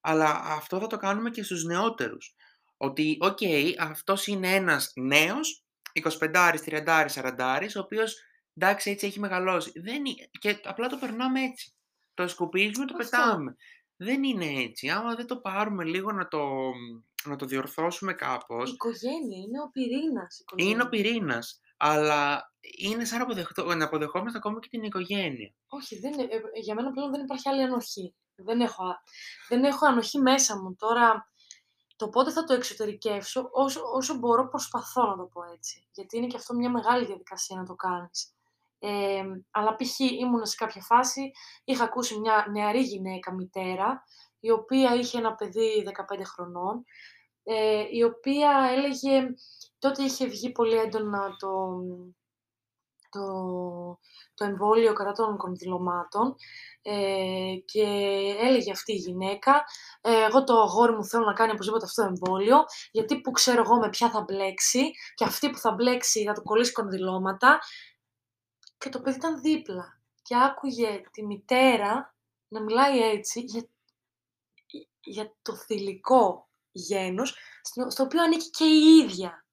[0.00, 2.34] αλλά αυτό θα το κάνουμε και στους νεότερους.
[2.76, 3.38] Ότι, οκ,
[3.78, 8.16] αυτός είναι ένας νέος, 25, 30, 40, ο οποίος,
[8.54, 9.72] εντάξει, έτσι έχει μεγαλώσει.
[9.80, 11.74] Δεν, είναι- και απλά το περνάμε έτσι.
[12.14, 13.16] Το σκουπίζουμε, το Αυτό.
[13.16, 13.56] πετάμε.
[13.96, 14.88] Δεν είναι έτσι.
[14.88, 16.48] Άμα δεν το πάρουμε λίγο να το,
[17.24, 20.38] να το διορθώσουμε Η κάπως, οικογένεια είναι ο πυρήνας.
[20.40, 20.88] η είναι ο οικογένεια.
[20.88, 21.60] πυρήνας.
[21.76, 25.54] Αλλά είναι σαν να, αποδεχτώ, να αποδεχόμαστε ακόμα και την οικογένεια.
[25.68, 28.14] Όχι, δεν, είναι- ε, για μένα πλέον δεν υπάρχει άλλη ανοχή.
[28.36, 29.00] Δεν έχω, α-
[29.48, 30.74] δεν έχω ανοχή μέσα μου.
[30.78, 31.30] Τώρα,
[31.96, 35.86] το πότε θα το εξωτερικεύσω, όσο, όσο μπορώ προσπαθώ να το πω έτσι.
[35.92, 38.28] Γιατί είναι και αυτό μια μεγάλη διαδικασία να το κάνεις.
[38.78, 39.98] Ε, αλλά π.χ.
[39.98, 41.30] ήμουν σε κάποια φάση,
[41.64, 44.04] είχα ακούσει μια νεαρή γυναίκα μητέρα,
[44.40, 45.84] η οποία είχε ένα παιδί
[46.14, 46.84] 15 χρονών,
[47.44, 49.26] ε, η οποία έλεγε,
[49.78, 51.80] τότε είχε βγει πολύ έντονα το,
[53.14, 53.98] το,
[54.34, 56.34] το εμβόλιο κατά των κονδυλωμάτων
[56.82, 57.82] ε, και
[58.40, 59.64] έλεγε αυτή η γυναίκα
[60.00, 63.62] ε, εγώ το αγόρι μου θέλω να κάνει οπωσδήποτε αυτό το εμβόλιο γιατί που ξέρω
[63.62, 67.58] εγώ με ποια θα μπλέξει και αυτή που θα μπλέξει θα του κολλήσει κονδυλώματα
[68.78, 72.14] και το παιδί ήταν δίπλα και άκουγε τη μητέρα
[72.48, 73.68] να μιλάει έτσι για,
[75.00, 79.46] για το θηλυκό γένος στο, στο οποίο ανήκει και η ίδια.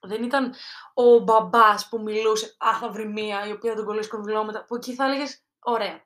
[0.00, 0.54] Δεν ήταν
[0.94, 4.74] ο μπαμπάς που μιλούσε, α, θα βρει μία η οποία θα τον κολλήσει κονδυλώματα, που
[4.74, 6.04] εκεί θα έλεγες, ωραία.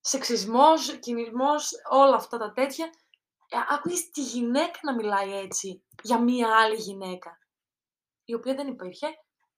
[0.00, 2.90] Σεξισμός, κινησμός, όλα αυτά τα τέτοια.
[3.48, 7.38] Ε, άκουγες τη γυναίκα να μιλάει έτσι για μία άλλη γυναίκα,
[8.24, 9.06] η οποία δεν υπήρχε.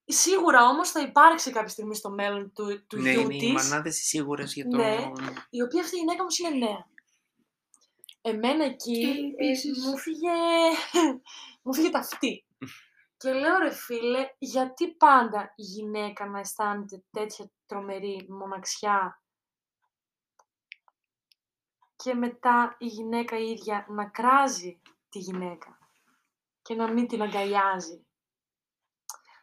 [0.04, 3.52] Σίγουρα όμως θα υπάρξει κάποια στιγμή στο μέλλον του, του ναι, γιού είναι οι της,
[3.52, 4.76] μανάδες οι σίγουρες για το...
[4.76, 5.12] Ναι.
[5.50, 6.86] η οποία αυτή η γυναίκα όμως είναι νέα.
[8.22, 10.30] Εμένα εκεί Και ε, επίσης- μου φύγε,
[11.62, 12.44] μου φύγε ταυτή.
[13.16, 19.22] Και λέω ρε φίλε, γιατί πάντα η γυναίκα να αισθάνεται τέτοια τρομερή μοναξιά;
[21.96, 25.78] Και μετά η γυναίκα η ίδια να κράζει τη γυναίκα
[26.62, 28.06] και να μην την αγκαλιάζει.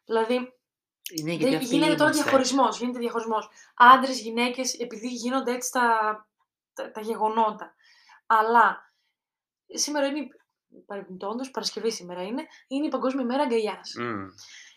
[0.05, 0.37] Δηλαδή,
[1.23, 2.23] Ναι, γιατί Δεν, αυτοί γίνεται τώρα είμαστε.
[2.23, 3.49] διαχωρισμός, γίνεται διαχωρισμός.
[3.75, 6.27] Άντρες, γυναίκες, επειδή γίνονται έτσι τα,
[6.73, 7.75] τα, τα γεγονότα.
[8.31, 8.93] Αλλά
[9.65, 10.27] σήμερα είναι,
[10.85, 13.93] παρεμπιπτόντως, Παρασκευή σήμερα είναι, είναι η Παγκόσμια ημέρα αγκαλιάς.
[13.99, 14.25] Μμ.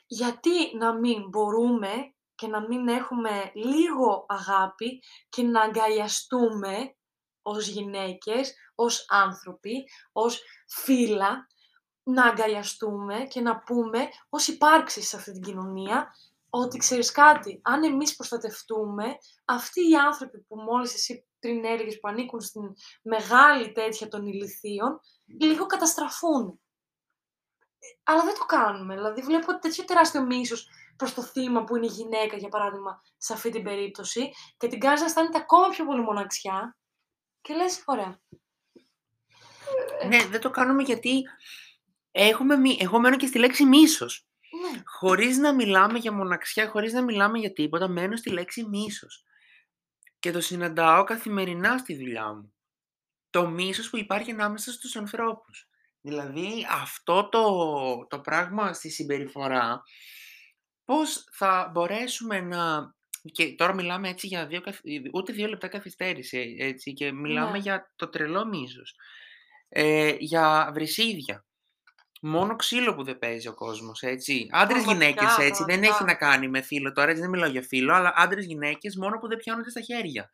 [0.06, 6.96] Γιατί να μην μπορούμε και να μην έχουμε λίγο αγάπη και να αγκαλιαστούμε
[7.42, 11.46] ως γυναίκες, ως άνθρωποι, ως φύλλα,
[12.02, 16.14] να αγκαλιαστούμε και να πούμε ως υπάρξεις σε αυτή την κοινωνία
[16.50, 19.04] ότι ξέρεις κάτι, αν εμείς προστατευτούμε,
[19.44, 22.62] αυτοί οι άνθρωποι που μόλις εσύ πριν έλεγες που ανήκουν στην
[23.02, 25.00] μεγάλη τέτοια των ηλιθείων,
[25.40, 26.60] λίγο καταστραφούν.
[28.02, 28.94] Αλλά δεν το κάνουμε.
[28.94, 33.32] Δηλαδή, βλέπω τέτοιο τεράστιο μίσος προς το θύμα που είναι η γυναίκα, για παράδειγμα, σε
[33.32, 36.76] αυτή την περίπτωση, και την κάνει να αισθάνεται ακόμα πιο πολύ μοναξιά.
[37.40, 38.20] Και λες, ωραία.
[40.08, 41.22] Ναι, δεν το κάνουμε γιατί
[42.10, 44.26] έχουμε, μη- εγώ μένω και στη λέξη μίσος.
[44.60, 44.82] Ναι.
[44.84, 49.24] Χωρίς να μιλάμε για μοναξιά, χωρίς να μιλάμε για τίποτα, μένω στη λέξη μίσος.
[50.22, 52.54] Και το συναντάω καθημερινά στη δουλειά μου.
[53.30, 55.68] Το μίσος που υπάρχει ανάμεσα στους ανθρώπους.
[56.00, 59.82] Δηλαδή αυτό το, το πράγμα στη συμπεριφορά,
[60.84, 62.94] πώς θα μπορέσουμε να...
[63.32, 67.58] Και τώρα μιλάμε έτσι για δύο, καθ- ούτε δύο λεπτά καθυστέρηση, έτσι, και μιλάμε Ναι.
[67.58, 68.94] για το τρελό μίσος.
[69.68, 71.44] Ε, για βρισίδια.
[72.24, 74.48] Μόνο ξύλο που δεν παίζει ο κόσμος, έτσι.
[74.52, 75.64] Άντρες Πραγματικά, γυναίκες, έτσι.
[75.64, 76.26] Δεν έχει πραγματικά.
[76.26, 79.28] να κάνει με φίλο τώρα, έτσι δεν μιλάω για φίλο, αλλά άντρες γυναίκες μόνο που
[79.28, 80.30] δεν πιάνονται στα χέρια.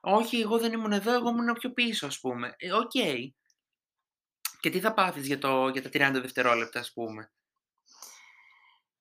[0.00, 2.54] Όχι, εγώ δεν ήμουν εδώ, εγώ ήμουν πιο πίσω, ας πούμε.
[2.58, 2.90] Ε, οκ.
[4.60, 7.32] Και τι θα πάθεις για, το, για τα 30 δευτερόλεπτα, ας πούμε;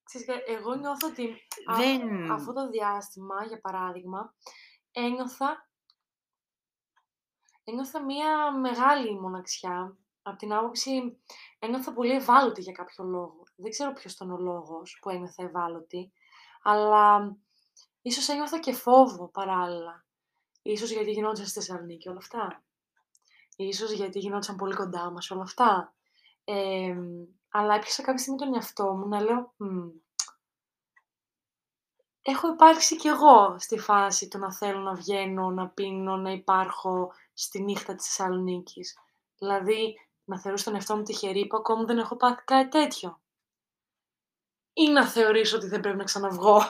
[0.03, 4.35] Ξέρεις, κα- εγώ νιώθω ότι α- Δεν- αυτό το διάστημα, για παράδειγμα,
[4.91, 5.69] ένιωθα,
[7.63, 9.97] ένιωθα μία μεγάλη μοναξιά.
[10.27, 11.17] Από την άποψη,
[11.59, 13.43] ένιωθα πολύ ευάλωτη για κάποιο λόγο.
[13.55, 16.11] Δεν ξέρω ποιος ήταν ο λόγος που ένιωθα ευάλωτη,
[16.63, 17.35] αλλά
[18.01, 20.05] ίσως ένιωθα και φόβο παράλληλα.
[20.61, 22.63] Ίσως γιατί γινόντουσαν στη Θεσσαλονίκη όλα αυτά.
[23.55, 25.93] Ίσως γιατί γινόντουσαν πολύ κοντά μας όλα αυτά.
[26.43, 26.95] Ε,
[27.49, 29.89] αλλά έπιασα κάποια στιγμή τον εαυτό μου να λέω «Μμ,
[32.21, 37.11] έχω υπάρξει κι εγώ στη φάση του να θέλω να βγαίνω, να πίνω, να υπάρχω
[37.33, 38.97] στη νύχτα της Θεσσαλονίκης.
[39.37, 39.95] Δηλαδή,
[40.27, 43.21] να θεωρήσω τον εαυτό μου τυχερή που ακόμα δεν έχω πάθει κάτι τέτοιο.
[44.73, 46.61] Ή να θεωρήσω ότι δεν πρέπει να ξαναβγώ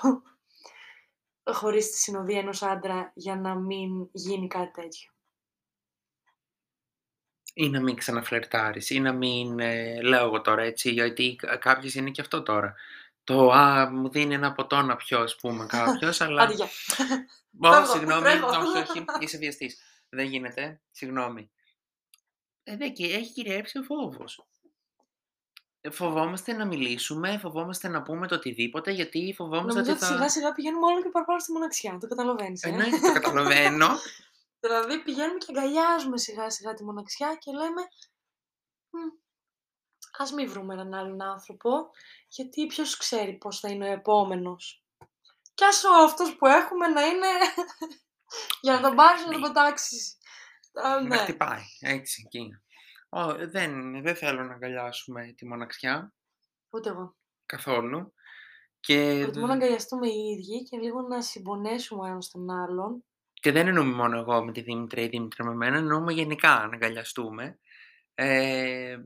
[1.60, 5.12] χωρίς τη συνοδεία ενός άντρα για να μην γίνει κάτι τέτοιο.
[7.54, 11.96] Ή να μην ξαναφλερτάρεις, ή να μην, ε, λέω εγώ τώρα έτσι, γιατί κα- κάποιες
[11.96, 12.76] είναι και αυτό τώρα.
[13.24, 16.41] Το «Α, μου δίνει ένα ποτό να πιω», ας πούμε, κάποιος, αλλά...
[16.43, 16.65] Άντε, γεια.
[17.60, 18.48] Ω, Φεύγω, συγγνώμη, τρέχω.
[18.48, 19.82] όχι, όχι, είσαι βιαστής.
[20.10, 21.52] Δεν γίνεται, συγγνώμη.
[22.69, 24.47] Ε, δε, και έχει κυριεύσει ο φόβος.
[25.82, 30.19] Ε, Φοβόμαστε να μιλήσουμε, φοβόμαστε να πούμε το οτιδήποτε, γιατί φοβόμαστε Νομίζω ότι ότι σιγά
[30.19, 30.30] θα...
[30.30, 31.97] σιγά πηγαίνουμε όλο και παραπάνω στη μοναξιά.
[31.99, 33.88] Το καταλαβαίνεις, ε; Εννοείται το καταλαβαίνω.
[34.63, 37.82] Δηλαδή πηγαίνουμε και αγκαλιάζουμε σιγά σιγά τη μοναξιά και λέμε
[38.89, 39.10] «Μμ,
[40.17, 41.89] ας μην βρούμε έναν άλλον άνθρωπο,
[42.27, 44.84] γιατί ποιος ξέρει πώς θα είναι ο επόμενος.
[45.53, 47.27] Κι ας ο αυτός που έχουμε να είναι
[48.62, 49.71] για να τον πάρεις να τον Ναι.
[50.71, 50.95] Πετάξεις.
[50.97, 51.17] Α, Να ναι.
[51.17, 52.49] χτυπάει, έτσι, εκεί.
[53.10, 56.13] Ω, δεν, δεν θέλω να αγκαλιάσουμε τη μοναξιά,
[56.69, 57.15] Ούτε εγώ.
[57.45, 58.13] καθόλου.
[58.80, 63.06] Και, Προτιμώ να αγκαλιαστούμε οι ίδιοι και λίγο να συμπονέσουμε ο ένας τον άλλον.
[63.34, 66.49] και δεν εννοούμε μόνο εγώ με τη Δήμητρα ή η Δήμητρα με μένα, εννοούμε γενικά
[66.49, 67.60] να αγκαλιαστούμε.
[68.13, 68.97] Ε,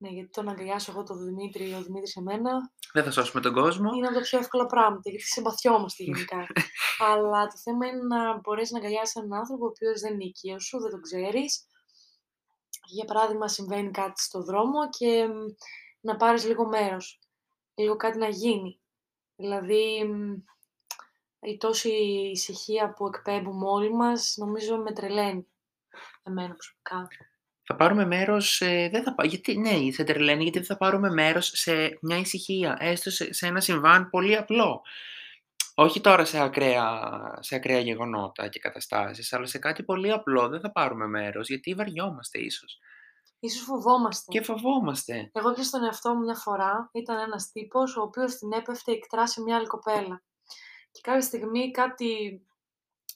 [0.00, 3.42] Ναι, γιατί το να αγκαλιάσω εγώ τον Δημήτρη ή ο Δημήτρης εμένα δεν θα σώσουμε
[3.42, 3.90] τον κόσμο.
[3.94, 6.46] είναι από τα πιο εύκολα πράγματα, γιατί συμπαθιόμαστε γενικά.
[7.12, 10.60] Αλλά το θέμα είναι να μπορέσεις να αγκαλιάσεις έναν άνθρωπο ο οποίος δεν είναι οικείο
[10.60, 11.66] σου, δεν τον ξέρεις.
[12.86, 15.32] Για παράδειγμα, συμβαίνει κάτι στο δρόμο και μ,
[16.00, 17.20] να πάρεις λίγο μέρος.
[17.74, 18.80] Λίγο κάτι να γίνει.
[19.36, 20.34] Δηλαδή, μ,
[21.40, 21.90] η τόση
[22.32, 25.46] ησυχία που εκπέμπουμε όλοι μας, νομίζω με τρελαίνει.
[26.22, 27.08] Εμένα προσωπικά.
[27.70, 31.10] Θα πάρουμε μέρος, ε, δεν θα, πά- γιατί, ναι, σε τρελαίνει, γιατί δεν θα πάρουμε
[31.10, 34.82] μέρος σε μια ησυχία, έστω σε, σε ένα συμβάν πολύ απλό.
[35.74, 40.60] Όχι τώρα σε ακραία, σε ακραία γεγονότα και καταστάσεις, αλλά σε κάτι πολύ απλό δεν
[40.60, 42.78] θα πάρουμε μέρος, γιατί βαριόμαστε ίσως.
[43.40, 44.24] Ίσως φοβόμαστε.
[44.32, 45.30] Και φοβόμαστε.
[45.32, 49.26] Εγώ και στον εαυτό μου μια φορά ήταν ένας τύπος ο οποίος την έπεφτε εκτρά
[49.26, 50.22] σε μια άλλη κοπέλα.
[50.90, 52.42] Και κάποια στιγμή κάτι,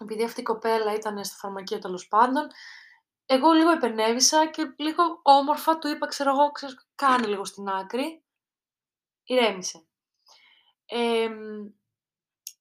[0.00, 2.46] επειδή αυτή η κοπέλα ήταν στο φαρμακείο τέλος πάντων,
[3.26, 8.22] εγώ λίγο επενέβησα και λίγο όμορφα του είπα, ξέρω εγώ, ξέρεις, κάνε λίγο στην άκρη.
[9.24, 9.85] Ηρέμησε.
[10.87, 11.70] Εμ,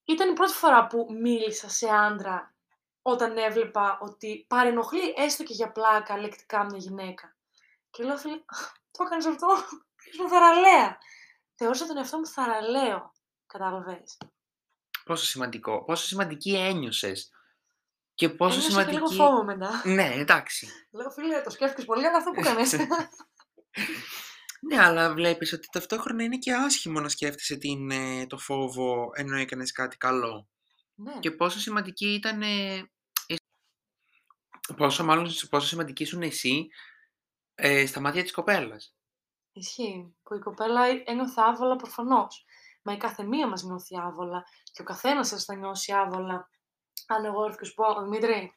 [0.06, 2.54] ήταν η πρώτη φορά που μίλησα σε άντρα
[3.02, 7.36] όταν έβλεπα ότι παρενοχλεί έστω και για πλάκα λεκτικά μια γυναίκα.
[7.90, 8.38] Και λέω, φίλε,
[8.92, 9.48] το έκανες αυτό,
[10.12, 10.98] ήσουν θαραλέα.
[11.56, 13.12] Θεώρησα τον εαυτό μου θαραλέο.
[13.48, 14.18] Κατάλαβες.
[15.06, 15.84] Πόσο σημαντικό.
[15.84, 17.32] Πόσο σημαντική ένιωσες.
[18.22, 18.98] Και πόσο Ένιωσα σημαντική...
[18.98, 19.82] και λίγο φόβο μετά.
[19.86, 20.68] Ναι, εντάξει.
[20.92, 22.76] Λέω, φίλε, το σκέφτηκες πολύ, αλλά αυτό που κάνεις.
[24.70, 29.38] Ναι, αλλά βλέπεις ότι ταυτόχρονα είναι και άσχημο να σκέφτεσαι την, ε, το φόβο ενώ
[29.38, 30.48] έκανες κάτι καλό.
[30.96, 31.20] ναι.
[31.20, 32.42] Και πόσο σημαντική ήταν.
[34.78, 36.68] Πόσο, μάλλον, πόσο σημαντική ήσουν εσύ
[37.56, 38.96] ε, στα μάτια της κοπέλας.
[39.52, 40.16] Ισχύει.
[40.24, 42.46] Που η κοπέλα ένιωθε άβολα προφανώς.
[42.82, 44.44] Μα η κάθε μία μας νιώθει άβολα.
[44.72, 46.50] Και ο καθένας σας θα νιώσει άβολα.
[47.14, 48.54] Αν εγώ έρθω και σου πω, Δημήτρη,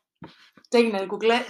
[0.68, 1.44] τι έγινε, ρε κουκλέ.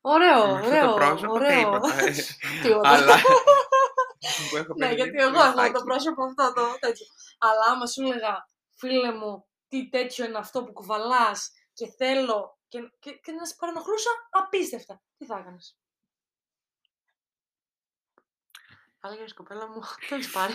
[0.00, 0.86] ωραίο, Με αυτό ωραίο.
[0.88, 1.58] το πρόσωπο ωραίο.
[1.72, 1.94] τίποτα.
[2.00, 2.14] ε.
[2.62, 2.88] Τίποτα.
[2.88, 3.14] Αλλά...
[4.50, 5.84] που έχω ναι, περιλήψει γιατί εγώ έχω το λεφτάκι.
[5.84, 7.06] πρόσωπο αυτό το τέτοιο.
[7.38, 12.78] Αλλά άμα σου έλεγα, φίλε μου, τι τέτοιο είναι αυτό που κουβαλάς και θέλω και,
[12.98, 15.02] και, και να σε παρενοχλούσα απίστευτα.
[15.18, 15.76] Τι θα έκανες;
[19.00, 20.52] Θα έλεγες κοπέλα μου, το έχεις πάρει.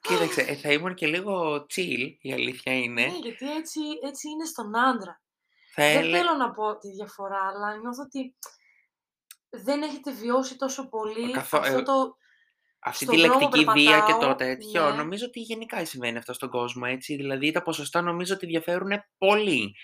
[0.00, 3.06] Κοίταξε, ε, θα ήμουν και λίγο chill, η αλήθεια είναι.
[3.06, 5.22] Ναι, γιατί έτσι, έτσι είναι στον άντρα.
[5.74, 6.16] θα Δεν έλε...
[6.16, 8.34] θέλω να πω τη διαφορά, αλλά νιώθω ότι
[9.50, 12.16] δεν έχετε βιώσει τόσο πολύ Καθό- αυτό ε, το...
[12.84, 14.96] Αυτή στον τη δρόμο λεκτική βία και το περπατάω, τέτοιο, ναι.
[14.96, 17.16] νομίζω ότι γενικά συμβαίνει αυτό στον κόσμο, έτσι.
[17.16, 19.74] Δηλαδή τα ποσοστά νομίζω ότι διαφέρουν πολύ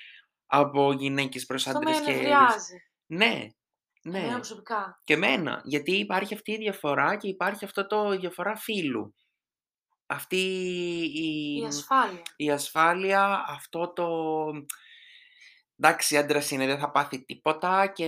[0.46, 2.10] από γυναίκες προς Αυτό με άντρες και...
[2.12, 2.82] ενευριάζει.
[3.06, 3.46] Ναι,
[4.10, 4.18] Ναι.
[4.20, 4.32] ναι.
[4.32, 5.00] προσωπικά.
[5.04, 9.14] Και εμένα, γιατί υπάρχει αυτή η διαφορά και υπάρχει αυτό το η διαφορά φύλου.
[10.06, 10.36] Αυτή
[11.14, 12.22] η, Η ασφάλεια.
[12.36, 14.06] η ασφάλεια, αυτό το...
[15.80, 18.04] Εντάξει, άντρα είναι, δεν θα πάθει τίποτα και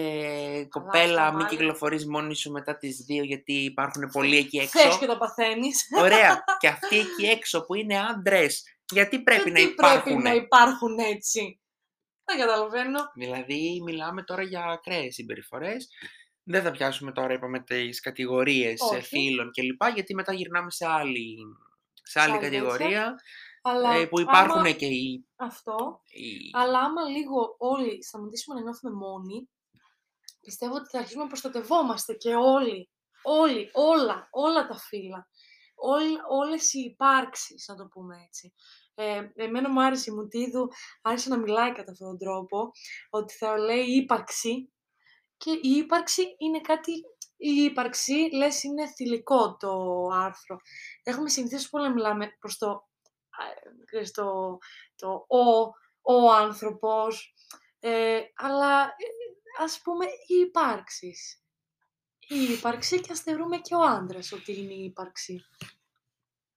[0.70, 1.56] κοπέλα, αυτό μην πάλι.
[1.56, 4.78] κυκλοφορείς μόνη σου μετά τις δύο γιατί υπάρχουν πολλοί εκεί έξω.
[4.78, 5.88] Θες και το παθαίνεις.
[6.00, 6.44] Ωραία.
[6.60, 10.02] και αυτοί εκεί έξω που είναι άντρες, γιατί πρέπει να Γιατί υπάρχουν.
[10.02, 11.60] πρέπει να υπάρχουν έτσι;
[12.31, 12.99] Δεν καταλαβαίνω.
[13.14, 15.88] Δηλαδή, μιλάμε τώρα για ακραίες συμπεριφορές.
[16.43, 19.03] Δεν θα πιάσουμε τώρα, είπαμε, τις κατηγορίες Όχι.
[19.03, 19.93] φίλων κλπ.
[19.95, 21.37] Γιατί μετά γυρνάμε σε άλλη,
[22.03, 22.61] σε άλλη άλλη τέτοια.
[22.61, 23.14] κατηγορία
[23.62, 25.27] Αλλά ε, που υπάρχουν άμα και οι.
[25.37, 29.49] αυτό, οι- αλλά άμα λίγο όλοι σταματήσουμε να νιώθουμε μόνοι,
[30.40, 32.90] πιστεύω ότι θα αρχίσουμε να προστατευόμαστε και όλοι.
[33.23, 35.29] Όλοι, όλα, όλα τα φύλλα.
[35.75, 36.05] Όλ,
[36.40, 38.53] όλες οι υπάρξεις, να το πούμε έτσι.
[38.94, 40.68] Ε, εμένα μου άρεσε η Μουτίδου,
[41.03, 42.70] άρχισε να μιλάει κατά αυτόν τον τρόπο,
[43.11, 44.72] ότι θα λέει ύπαρξη
[45.37, 46.92] και η ύπαρξη είναι κάτι,
[47.37, 50.57] η ύπαρξη λες είναι θηλυκό το άρθρο.
[51.03, 53.44] Έχουμε συνηθίσει πολύ να μιλάμε προς το, α,
[53.85, 54.59] ξέρεις, το,
[54.96, 55.61] το ο,
[56.00, 57.35] ο άνθρωπος,
[57.79, 61.44] ε, αλλά ε, ας πούμε οι υπάρξεις.
[62.18, 65.40] Η ύπαρξη και ας θεωρούμε και ο άντρας ότι είναι η ύπαρξη.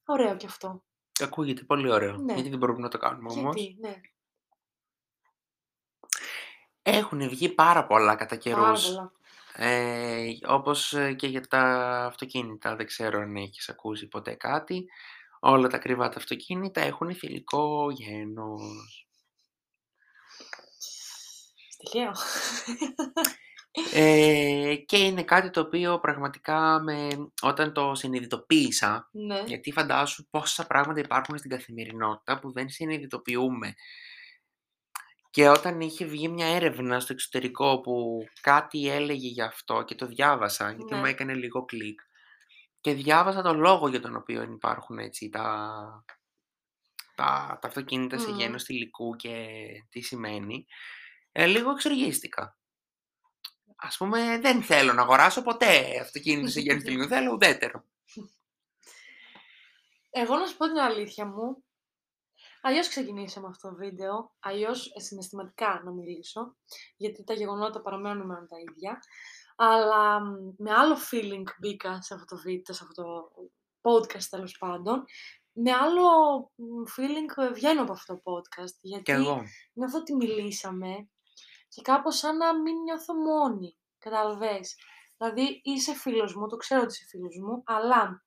[0.05, 0.83] Ωραίο και αυτό.
[1.21, 2.17] Ακούγεται πολύ ωραίο.
[2.17, 2.33] Ναι.
[2.33, 3.55] Γιατί δεν μπορούμε να το κάνουμε όμως.
[3.55, 4.01] Γιατί, ναι,
[6.81, 8.61] Έχουν βγει πάρα πολλά κατά καιρούς.
[8.61, 9.11] πάρα πολλά.
[9.55, 11.61] Ε, όπως ε, και για τα
[12.05, 14.85] αυτοκίνητα, δεν ξέρω αν έχεις ακούσει ποτέ κάτι.
[15.39, 19.07] Όλα τα κρυβά τα αυτοκίνητα έχουν θηλυκό γένος.
[21.69, 22.11] Στοιχείο.
[23.93, 27.07] Ε, και είναι κάτι το οποίο πραγματικά με,
[27.41, 33.73] όταν το συνειδητοποίησα, ναι, γιατί φαντάσου πόσα πράγματα υπάρχουν στην καθημερινότητα που δεν συνειδητοποιούμε.
[35.29, 40.05] Και όταν είχε βγει μια έρευνα στο εξωτερικό που κάτι έλεγε γι' αυτό και το
[40.05, 40.99] διάβασα, γιατί Ναι.
[40.99, 41.99] μου έκανε λίγο κλικ,
[42.81, 45.45] και διάβασα τον λόγο για τον οποίο υπάρχουν έτσι τα,
[47.15, 48.37] τα, τα αυτοκίνητα σε Μμμ.
[48.37, 49.47] γένος θηλυκού και
[49.89, 50.65] τι σημαίνει,
[51.31, 52.57] ε, λίγο εξοργίστηκα.
[53.85, 57.83] Ας πούμε, δεν θέλω να αγοράσω ποτέ αυτοκίνητο σε γένος θηλυκού, θέλω ουδέτερο.
[60.09, 61.63] Εγώ να σου πω την αλήθεια μου,
[62.61, 66.55] αλλιώς ξεκινήσαμε αυτό το βίντεο, αλλιώς συναισθηματικά να μιλήσω,
[66.97, 68.99] γιατί τα γεγονότα παραμένουν με τα ίδια,
[69.55, 73.31] αλλά μ, με άλλο feeling μπήκα σε αυτό το βίντεο, σε αυτό το
[73.81, 75.05] podcast τέλος πάντων,
[75.51, 76.03] με άλλο
[76.55, 79.43] μ, feeling βγαίνω από αυτό το podcast, γιατί Και εγώ.
[79.73, 81.07] νιώθω ότι μιλήσαμε
[81.73, 84.75] και κάπως σαν να μην νιώθω μόνη, καταλαβες.
[85.17, 88.23] Δηλαδή είσαι φίλος μου, το ξέρω ότι είσαι φίλος μου, αλλά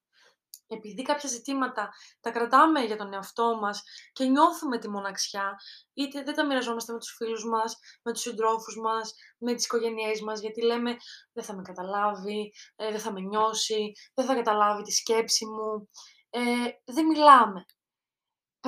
[0.67, 3.83] επειδή κάποια ζητήματα τα κρατάμε για τον εαυτό μας
[4.13, 5.55] και νιώθουμε τη μοναξιά,
[5.95, 10.21] είτε δεν τα μοιραζόμαστε με τους φίλους μας, με τους συντρόφους μας, με τις οικογένειές
[10.21, 10.97] μας, γιατί λέμε
[11.33, 15.89] δεν θα με καταλάβει, ε, δεν θα με νιώσει, δεν θα καταλάβει τη σκέψη μου,
[16.31, 16.43] ε,
[16.85, 17.65] δεν μιλάμε.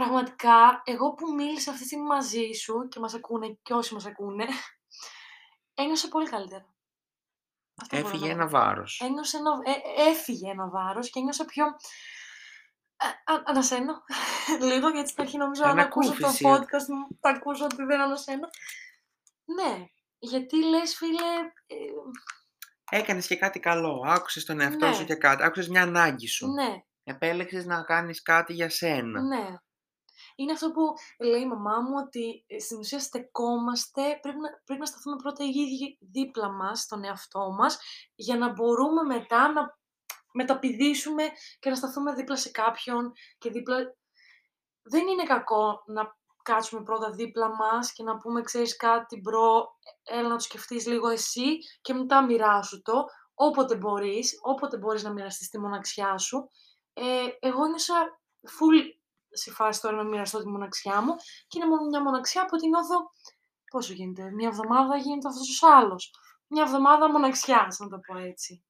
[0.04, 4.06] Πραγματικά, εγώ που μίλησα αυτή τη στιγμή μαζί σου και μας ακούνε και όσοι μας
[4.06, 4.46] ακούνε,
[5.74, 6.66] ένιωσα πολύ καλύτερα.
[7.80, 8.32] Αυτό μπορώ να Έφυγε πω.
[8.40, 9.00] ένα βάρος.
[9.00, 11.64] Ένιωσα ένα, ε, έφυγε ένα βάρος και ένιωσα πιο...
[13.00, 14.02] Α, α, ανασένω
[14.70, 16.44] λίγο, γιατί στην αρχή νομίζω αν ακούσω το Ανακούφιση.
[16.48, 18.48] podcast μου, θα ακούσω ότι δεν ανασένω.
[19.44, 19.84] Ναι,
[20.18, 21.28] γιατί λες φίλε,
[21.66, 21.76] ε,
[22.90, 24.02] Έκανες και κάτι καλό.
[24.06, 25.04] Άκουσες τον εαυτό σου Ναι.
[25.06, 25.42] και κάτι.
[25.42, 26.46] Άκουσες μια ανάγκη σου.
[26.52, 26.74] ναι,
[27.04, 29.20] επέλεξες να κάνεις κάτι για σένα.
[29.22, 29.56] Ναι.
[30.38, 34.80] Είναι αυτό που λέει η μαμά μου ότι ε, στην ουσία στεκόμαστε, πρέπει να, πρέπει
[34.80, 37.78] να σταθούμε πρώτα οι ίδιοι δίπλα μας, στον εαυτό μας,
[38.14, 39.78] για να μπορούμε μετά να
[40.32, 41.22] μεταπηδήσουμε
[41.58, 43.76] και να σταθούμε δίπλα σε κάποιον και δίπλα...
[44.82, 50.28] Δεν είναι κακό να κάτσουμε πρώτα δίπλα μας και να πούμε, ξέρεις κάτι bro, έλα
[50.28, 55.48] να το σκεφτείς λίγο εσύ και μετά μοιράσου το, όποτε μπορείς, όποτε μπορείς να μοιραστείς
[55.48, 56.50] τη μοναξιά σου.
[56.92, 57.02] Ε,
[57.38, 58.97] εγώ ένιωσα full
[59.30, 61.14] σε φάση τώρα να μοιραστώ τη μοναξιά μου
[61.48, 63.12] και είναι μόνο μια μοναξιά που την νιώθω,
[63.70, 66.14] πόσο γίνεται, μια εβδομάδα γίνεται αυτός ο άλλος.
[66.46, 68.64] Μια εβδομάδα μοναξιάς, να το πω έτσι.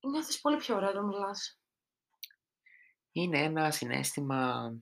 [0.00, 1.60] Νιώθεις πολύ πιο ωραία όταν μιλάς.
[3.12, 4.72] Είναι ένα συνέστημα...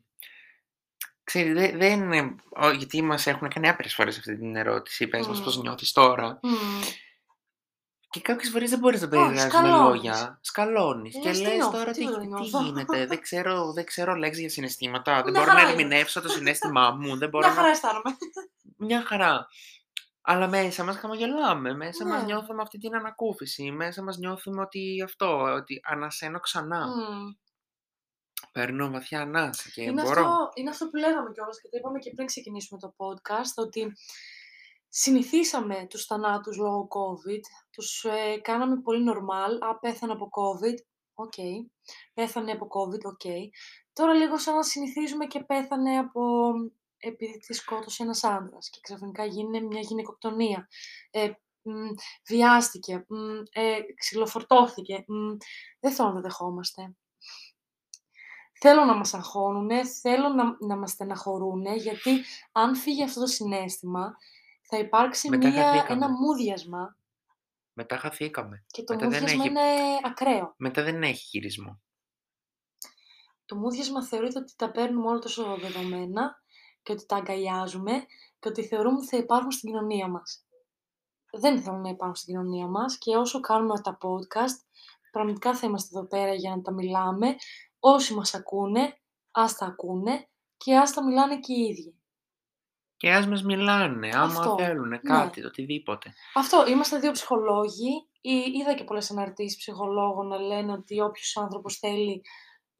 [1.24, 2.34] Ξέρεις, δεν, δεν είναι...
[2.50, 5.08] ο- Γιατί μας έχουν κάνει άπειρες φορές αυτή την ερώτηση.
[5.08, 5.44] Πες μας Μμμ.
[5.44, 6.38] πώς νιώθεις τώρα.
[6.42, 6.80] Μμμ.
[8.10, 9.88] Και κάποιες φορές δεν μπορείς να Όχι, περιγράψεις με σκαλώνεις.
[10.04, 10.38] λόγια.
[10.42, 11.14] Σκαλώνεις.
[11.14, 12.62] Και Λες, τι λες νιώθω, τώρα τι, τίποτα τι δεν νιώθω.
[12.64, 13.06] γίνεται.
[13.06, 15.22] δεν, ξέρω, δεν ξέρω λέξεις για συναισθήματα.
[15.22, 15.82] Δεν Μια μπορώ να χαρά είμαι.
[15.82, 17.16] ερμηνεύσω το συνέστημά μου.
[17.18, 17.60] Δεν μπορώ Μια να...
[17.60, 18.16] χαρά αισθάνομαι.
[18.76, 19.46] Μια χαρά.
[20.22, 22.26] Αλλά μέσα μας χαμογελάμε, μέσα μας Ναι.
[22.26, 26.86] νιώθουμε αυτή την ανακούφιση, μέσα μας νιώθουμε ότι αυτό, ότι ανασαίνω ξανά.
[26.86, 27.30] Μμ.
[28.52, 30.20] Παίρνω βαθιά ανάσα και Είναι μπορώ.
[30.20, 33.92] αυτό, είναι αυτό που λέγαμε κιόλας και το είπαμε και πριν ξεκινήσουμε το podcast, ότι
[34.88, 40.74] συνηθίσαμε τους θανάτους λόγω COVID, τους ε, κάναμε πολύ normal, α, πέθανε από COVID,
[41.14, 41.32] OK,
[42.14, 43.50] πέθανε από COVID, OK.
[43.92, 46.52] Τώρα λίγο σαν να συνηθίζουμε και πέθανε από
[46.98, 50.68] επειδή τη σκότωσε ένας άντρας και ξαφνικά γίνει μια γυναικοκτονία.
[51.10, 51.30] Ε,
[51.62, 51.72] μ,
[52.26, 53.16] βιάστηκε, μ,
[53.52, 55.04] ε, ξυλοφορτώθηκε.
[55.06, 55.36] μ,
[55.80, 56.96] δεν θέλω να το δεχόμαστε.
[58.60, 62.22] Θέλω να μας αγχώνουνε, θέλω να, να μας στεναχωρούνε, γιατί
[62.52, 64.16] αν φύγει αυτό το συνέστημα,
[64.68, 66.04] θα υπάρξει Μετά μια, χαθήκαμε.
[66.04, 66.96] ένα μούδιασμα
[67.72, 68.64] Μετά χαθήκαμε.
[68.66, 70.54] και το Μετά δεν μούδιασμα έχει- είναι ακραίο.
[70.56, 71.80] Μετά δεν έχει χειρισμό.
[73.44, 76.42] Το μούδιασμα θεωρείται ότι τα παίρνουμε όλα τόσο δεδομένα
[76.82, 78.06] και ότι τα αγκαλιάζουμε
[78.38, 80.42] και ότι θεωρούμε ότι θα υπάρχουν στην κοινωνία μας.
[81.32, 84.64] Δεν θέλουν να υπάρχουν στην κοινωνία μας και όσο κάνουμε τα podcast,
[85.10, 87.36] πραγματικά θα είμαστε εδώ πέρα για να τα μιλάμε.
[87.78, 88.98] Όσοι μας ακούνε,
[89.30, 91.97] ας τα ακούνε και ας τα μιλάνε και οι ίδιοι.
[92.98, 94.98] Και ας μας μιλάνε, άμα Αυτό, θέλουν ναι.
[94.98, 96.12] κάτι, το οτιδήποτε.
[96.34, 98.08] Αυτό, είμαστε δύο ψυχολόγοι.
[98.20, 102.22] Ή- Είδα και πολλές αναρτήσεις ψυχολόγων να λένε ότι όποιος άνθρωπος θέλει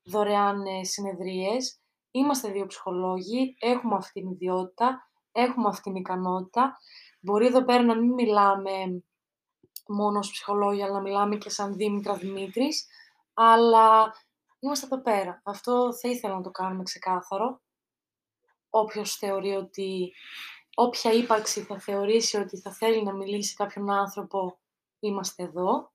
[0.02, 1.80] δωρεάν ε, συνεδρίες.
[2.10, 6.76] Είμαστε δύο ψυχολόγοι, έχουμε αυτή την ιδιότητα, έχουμε αυτή την ικανότητα.
[7.20, 8.70] Μπορεί εδώ πέρα να μην μιλάμε
[9.88, 12.86] μόνο ως ψυχολόγοι, αλλά να μιλάμε και σαν Δήμητρα Δημήτρης,
[13.34, 14.14] αλλά
[14.58, 15.40] είμαστε εδώ πέρα.
[15.44, 17.60] Αυτό θα ήθελα να το κάνουμε ξεκάθαρο.
[18.80, 20.12] Όποιος θεωρεί ότι,
[20.74, 24.58] όποια ύπαρξη θα θεωρήσει ότι θα θέλει να μιλήσει σε κάποιον άνθρωπο,
[25.00, 25.92] είμαστε εδώ.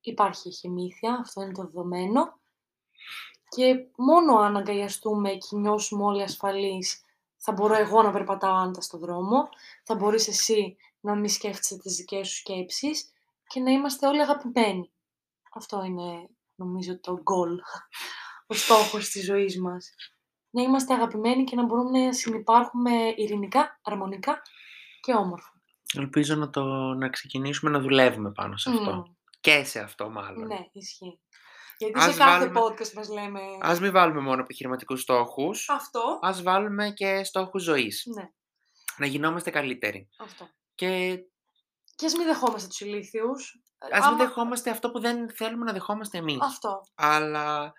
[0.00, 2.40] Υπάρχει εχημήθεια, αυτό είναι το δεδομένο.
[3.48, 7.04] Και μόνο αν αγκαλιαστούμε και νιώσουμε όλοι ασφαλείς,
[7.36, 9.48] θα μπορώ εγώ να περπατάω άνετα στον δρόμο,
[9.82, 13.12] θα μπορείς εσύ να μην σκέφτεσαι τις δικές σου σκέψεις
[13.46, 14.90] και να είμαστε όλοι αγαπημένοι.
[15.52, 17.58] Αυτό είναι, νομίζω, το goal,
[18.46, 19.94] ο στόχος της ζωής μας.
[20.50, 24.42] Να είμαστε αγαπημένοι και να μπορούμε να συνεπάρχουμε ειρηνικά, αρμονικά
[25.00, 25.50] και όμορφα.
[25.94, 28.92] Ελπίζω να, το, να ξεκινήσουμε να δουλεύουμε πάνω σε αυτό.
[28.94, 29.02] Μμμ.
[29.40, 30.46] Και σε αυτό μάλλον.
[30.46, 31.20] Ναι, ισχύει.
[31.78, 36.18] Γιατί Ας σε κάθε βάλουμε- podcast μας λέμε Ας μην βάλουμε μόνο επιχειρηματικούς στόχους, αυτό.
[36.22, 38.02] ας βάλουμε και στόχους ζωής.
[38.14, 38.28] Ναι,
[38.96, 40.08] Να γινόμαστε καλύτεροι.
[40.18, 40.48] αυτό.
[40.74, 41.18] Και
[41.94, 43.60] Και ας μην δεχόμαστε τους ηλίθιους.
[43.78, 46.38] ας μην Άμα- δεχόμαστε αυτό που δεν θέλουμε να δεχόμαστε εμείς.
[46.40, 46.80] Αυτό.
[46.94, 47.72] Αλλά ας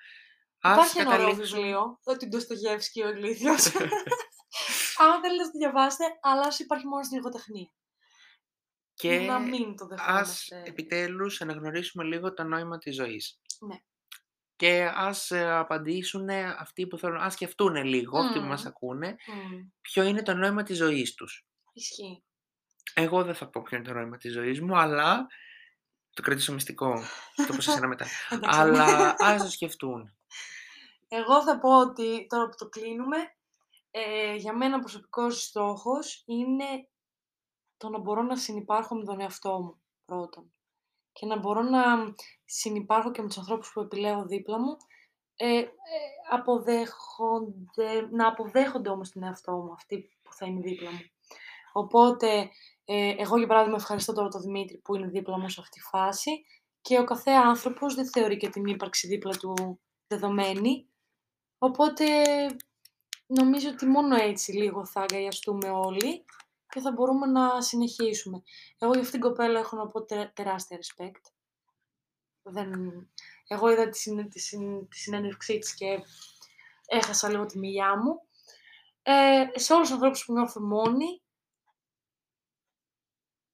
[0.74, 1.60] Υπάρχει ένα ωραίο καταλήξουμε...
[1.60, 3.66] βιβλίο, το του Ντοστογεύσκη ο ηλίθιος.
[5.02, 7.72] Αν θέλετε να το διαβάσετε, αλλά ας υπάρχει μόνος στην λογοτεχνία.
[8.94, 10.64] Και Να μην το ας δεχόμαστε.
[10.66, 13.40] επιτέλους αναγνωρίσουμε λίγο το νόημα της ζωής.
[13.68, 13.76] Ναι.
[14.56, 18.48] Και ας ε, απαντήσουν αυτοί που θέλουν, ας σκεφτούν λίγο, αυτοί που Μμμ.
[18.48, 19.60] μας ακούνε, Μμμ.
[19.82, 21.46] ποιο είναι το νόημα της ζωής τους.
[21.74, 22.24] Ισχύει.
[22.94, 25.28] Εγώ δεν θα πω ποιο είναι το νόημα της ζωής μου, αλλά
[26.14, 26.94] το κρατήσω μυστικό,
[27.36, 28.06] το πω σε σένα μετά.
[28.30, 28.60] Εντάξει.
[28.60, 30.18] αλλά ας το σκεφτούν.
[31.08, 33.18] Εγώ θα πω ότι τώρα που το κλείνουμε,
[33.92, 36.90] ε, για μένα προσωπικός στόχος είναι
[37.78, 40.52] το να μπορώ να συνυπάρχω με τον εαυτό μου πρώτον.
[41.12, 41.84] Και να μπορώ να
[42.46, 44.78] συνυπάρχω και με τους ανθρώπους που επιλέγω δίπλα μου,
[45.36, 45.68] ε, ε,
[46.32, 51.00] αποδέχονται, να αποδέχονται όμως τον εαυτό μου, αυτοί που θα είναι δίπλα μου.
[51.74, 52.50] Οπότε,
[52.86, 55.86] ε, εγώ για παράδειγμα ευχαριστώ τώρα τον Δημήτρη που είναι δίπλα μου σε αυτή τη
[55.86, 56.46] φάση
[56.82, 60.90] και ο κάθε άνθρωπος δεν θεωρεί και την ύπαρξη δίπλα του δεδομένη.
[61.58, 62.06] Οπότε,
[63.26, 66.26] νομίζω ότι μόνο έτσι λίγο θα αγκαλιαστούμε όλοι
[66.70, 68.44] και θα μπορούμε να συνεχίσουμε.
[68.78, 71.32] Εγώ για αυτήν την κοπέλα έχω να πω τε- τεράστια respect.
[72.42, 72.72] δεν...
[73.48, 76.04] Εγώ είδα τη, συνέ- τη, συν- τη συνέντευξή της και
[76.86, 78.22] έχασα λίγο τη μιλιά μου.
[79.02, 81.22] Ε, σε όλους τους ανθρώπους που νιώθουν μόνοι,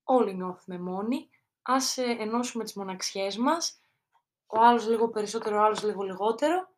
[0.03, 1.29] όλοι νιώθουμε μόνοι,
[1.61, 3.81] ας ε, ενώσουμε τις μοναξιές μας,
[4.47, 6.72] ο άλλος λίγο περισσότερο, ο άλλος λίγο λιγότερο,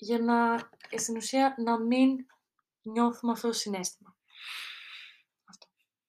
[0.00, 0.54] για να,
[0.88, 2.26] ε, στην ουσία, να μην
[2.82, 4.16] νιώθουμε αυτό το συνέστημα.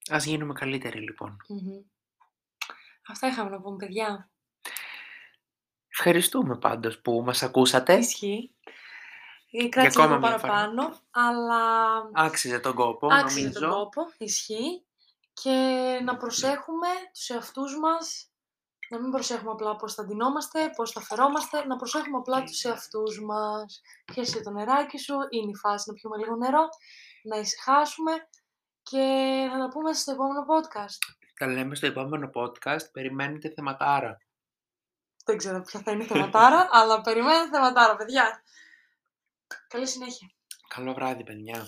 [0.10, 1.38] Ας γίνουμε καλύτεροι λοιπόν.
[1.48, 1.82] Μμμ.
[3.08, 4.30] Αυτά είχαμε να πούμε, παιδιά.
[5.88, 7.94] Ευχαριστούμε πάντως που μας ακούσατε.
[7.98, 8.56] Ισχύει.
[9.52, 10.52] Ε, Κράτησε ακόμα λίγο μια φορά.
[10.54, 11.62] παραπάνω, αλλά
[12.14, 13.60] Άξιζε τον κόπο, άξιζε νομίζω.
[13.60, 14.86] τον κόπο, ισχύει.
[15.34, 15.50] Και
[16.04, 18.31] να προσέχουμε τους εαυτούς μας,
[18.92, 23.22] να μην προσέχουμε απλά πώς θα ντυνόμαστε, πώς θα φερόμαστε, να προσέχουμε απλά τους εαυτούς
[23.22, 23.82] μας.
[24.06, 26.70] Πιάσε το νεράκι σου, είναι η φάση να πιούμε λίγο νερό,
[27.24, 28.12] να ησυχάσουμε
[28.84, 29.04] και
[29.52, 31.16] θα τα πούμε στο επόμενο podcast.
[31.40, 32.92] Τα λέμε στο επόμενο podcast.
[32.92, 34.18] Περιμένετε θεματάρα.
[35.26, 38.44] Δεν ξέρω ποια θα είναι η θεματάρα, αλλά περιμένετε θεματάρα, παιδιά.
[39.68, 40.32] Καλή συνέχεια.
[40.68, 41.68] Καλό βράδυ, παιδιά.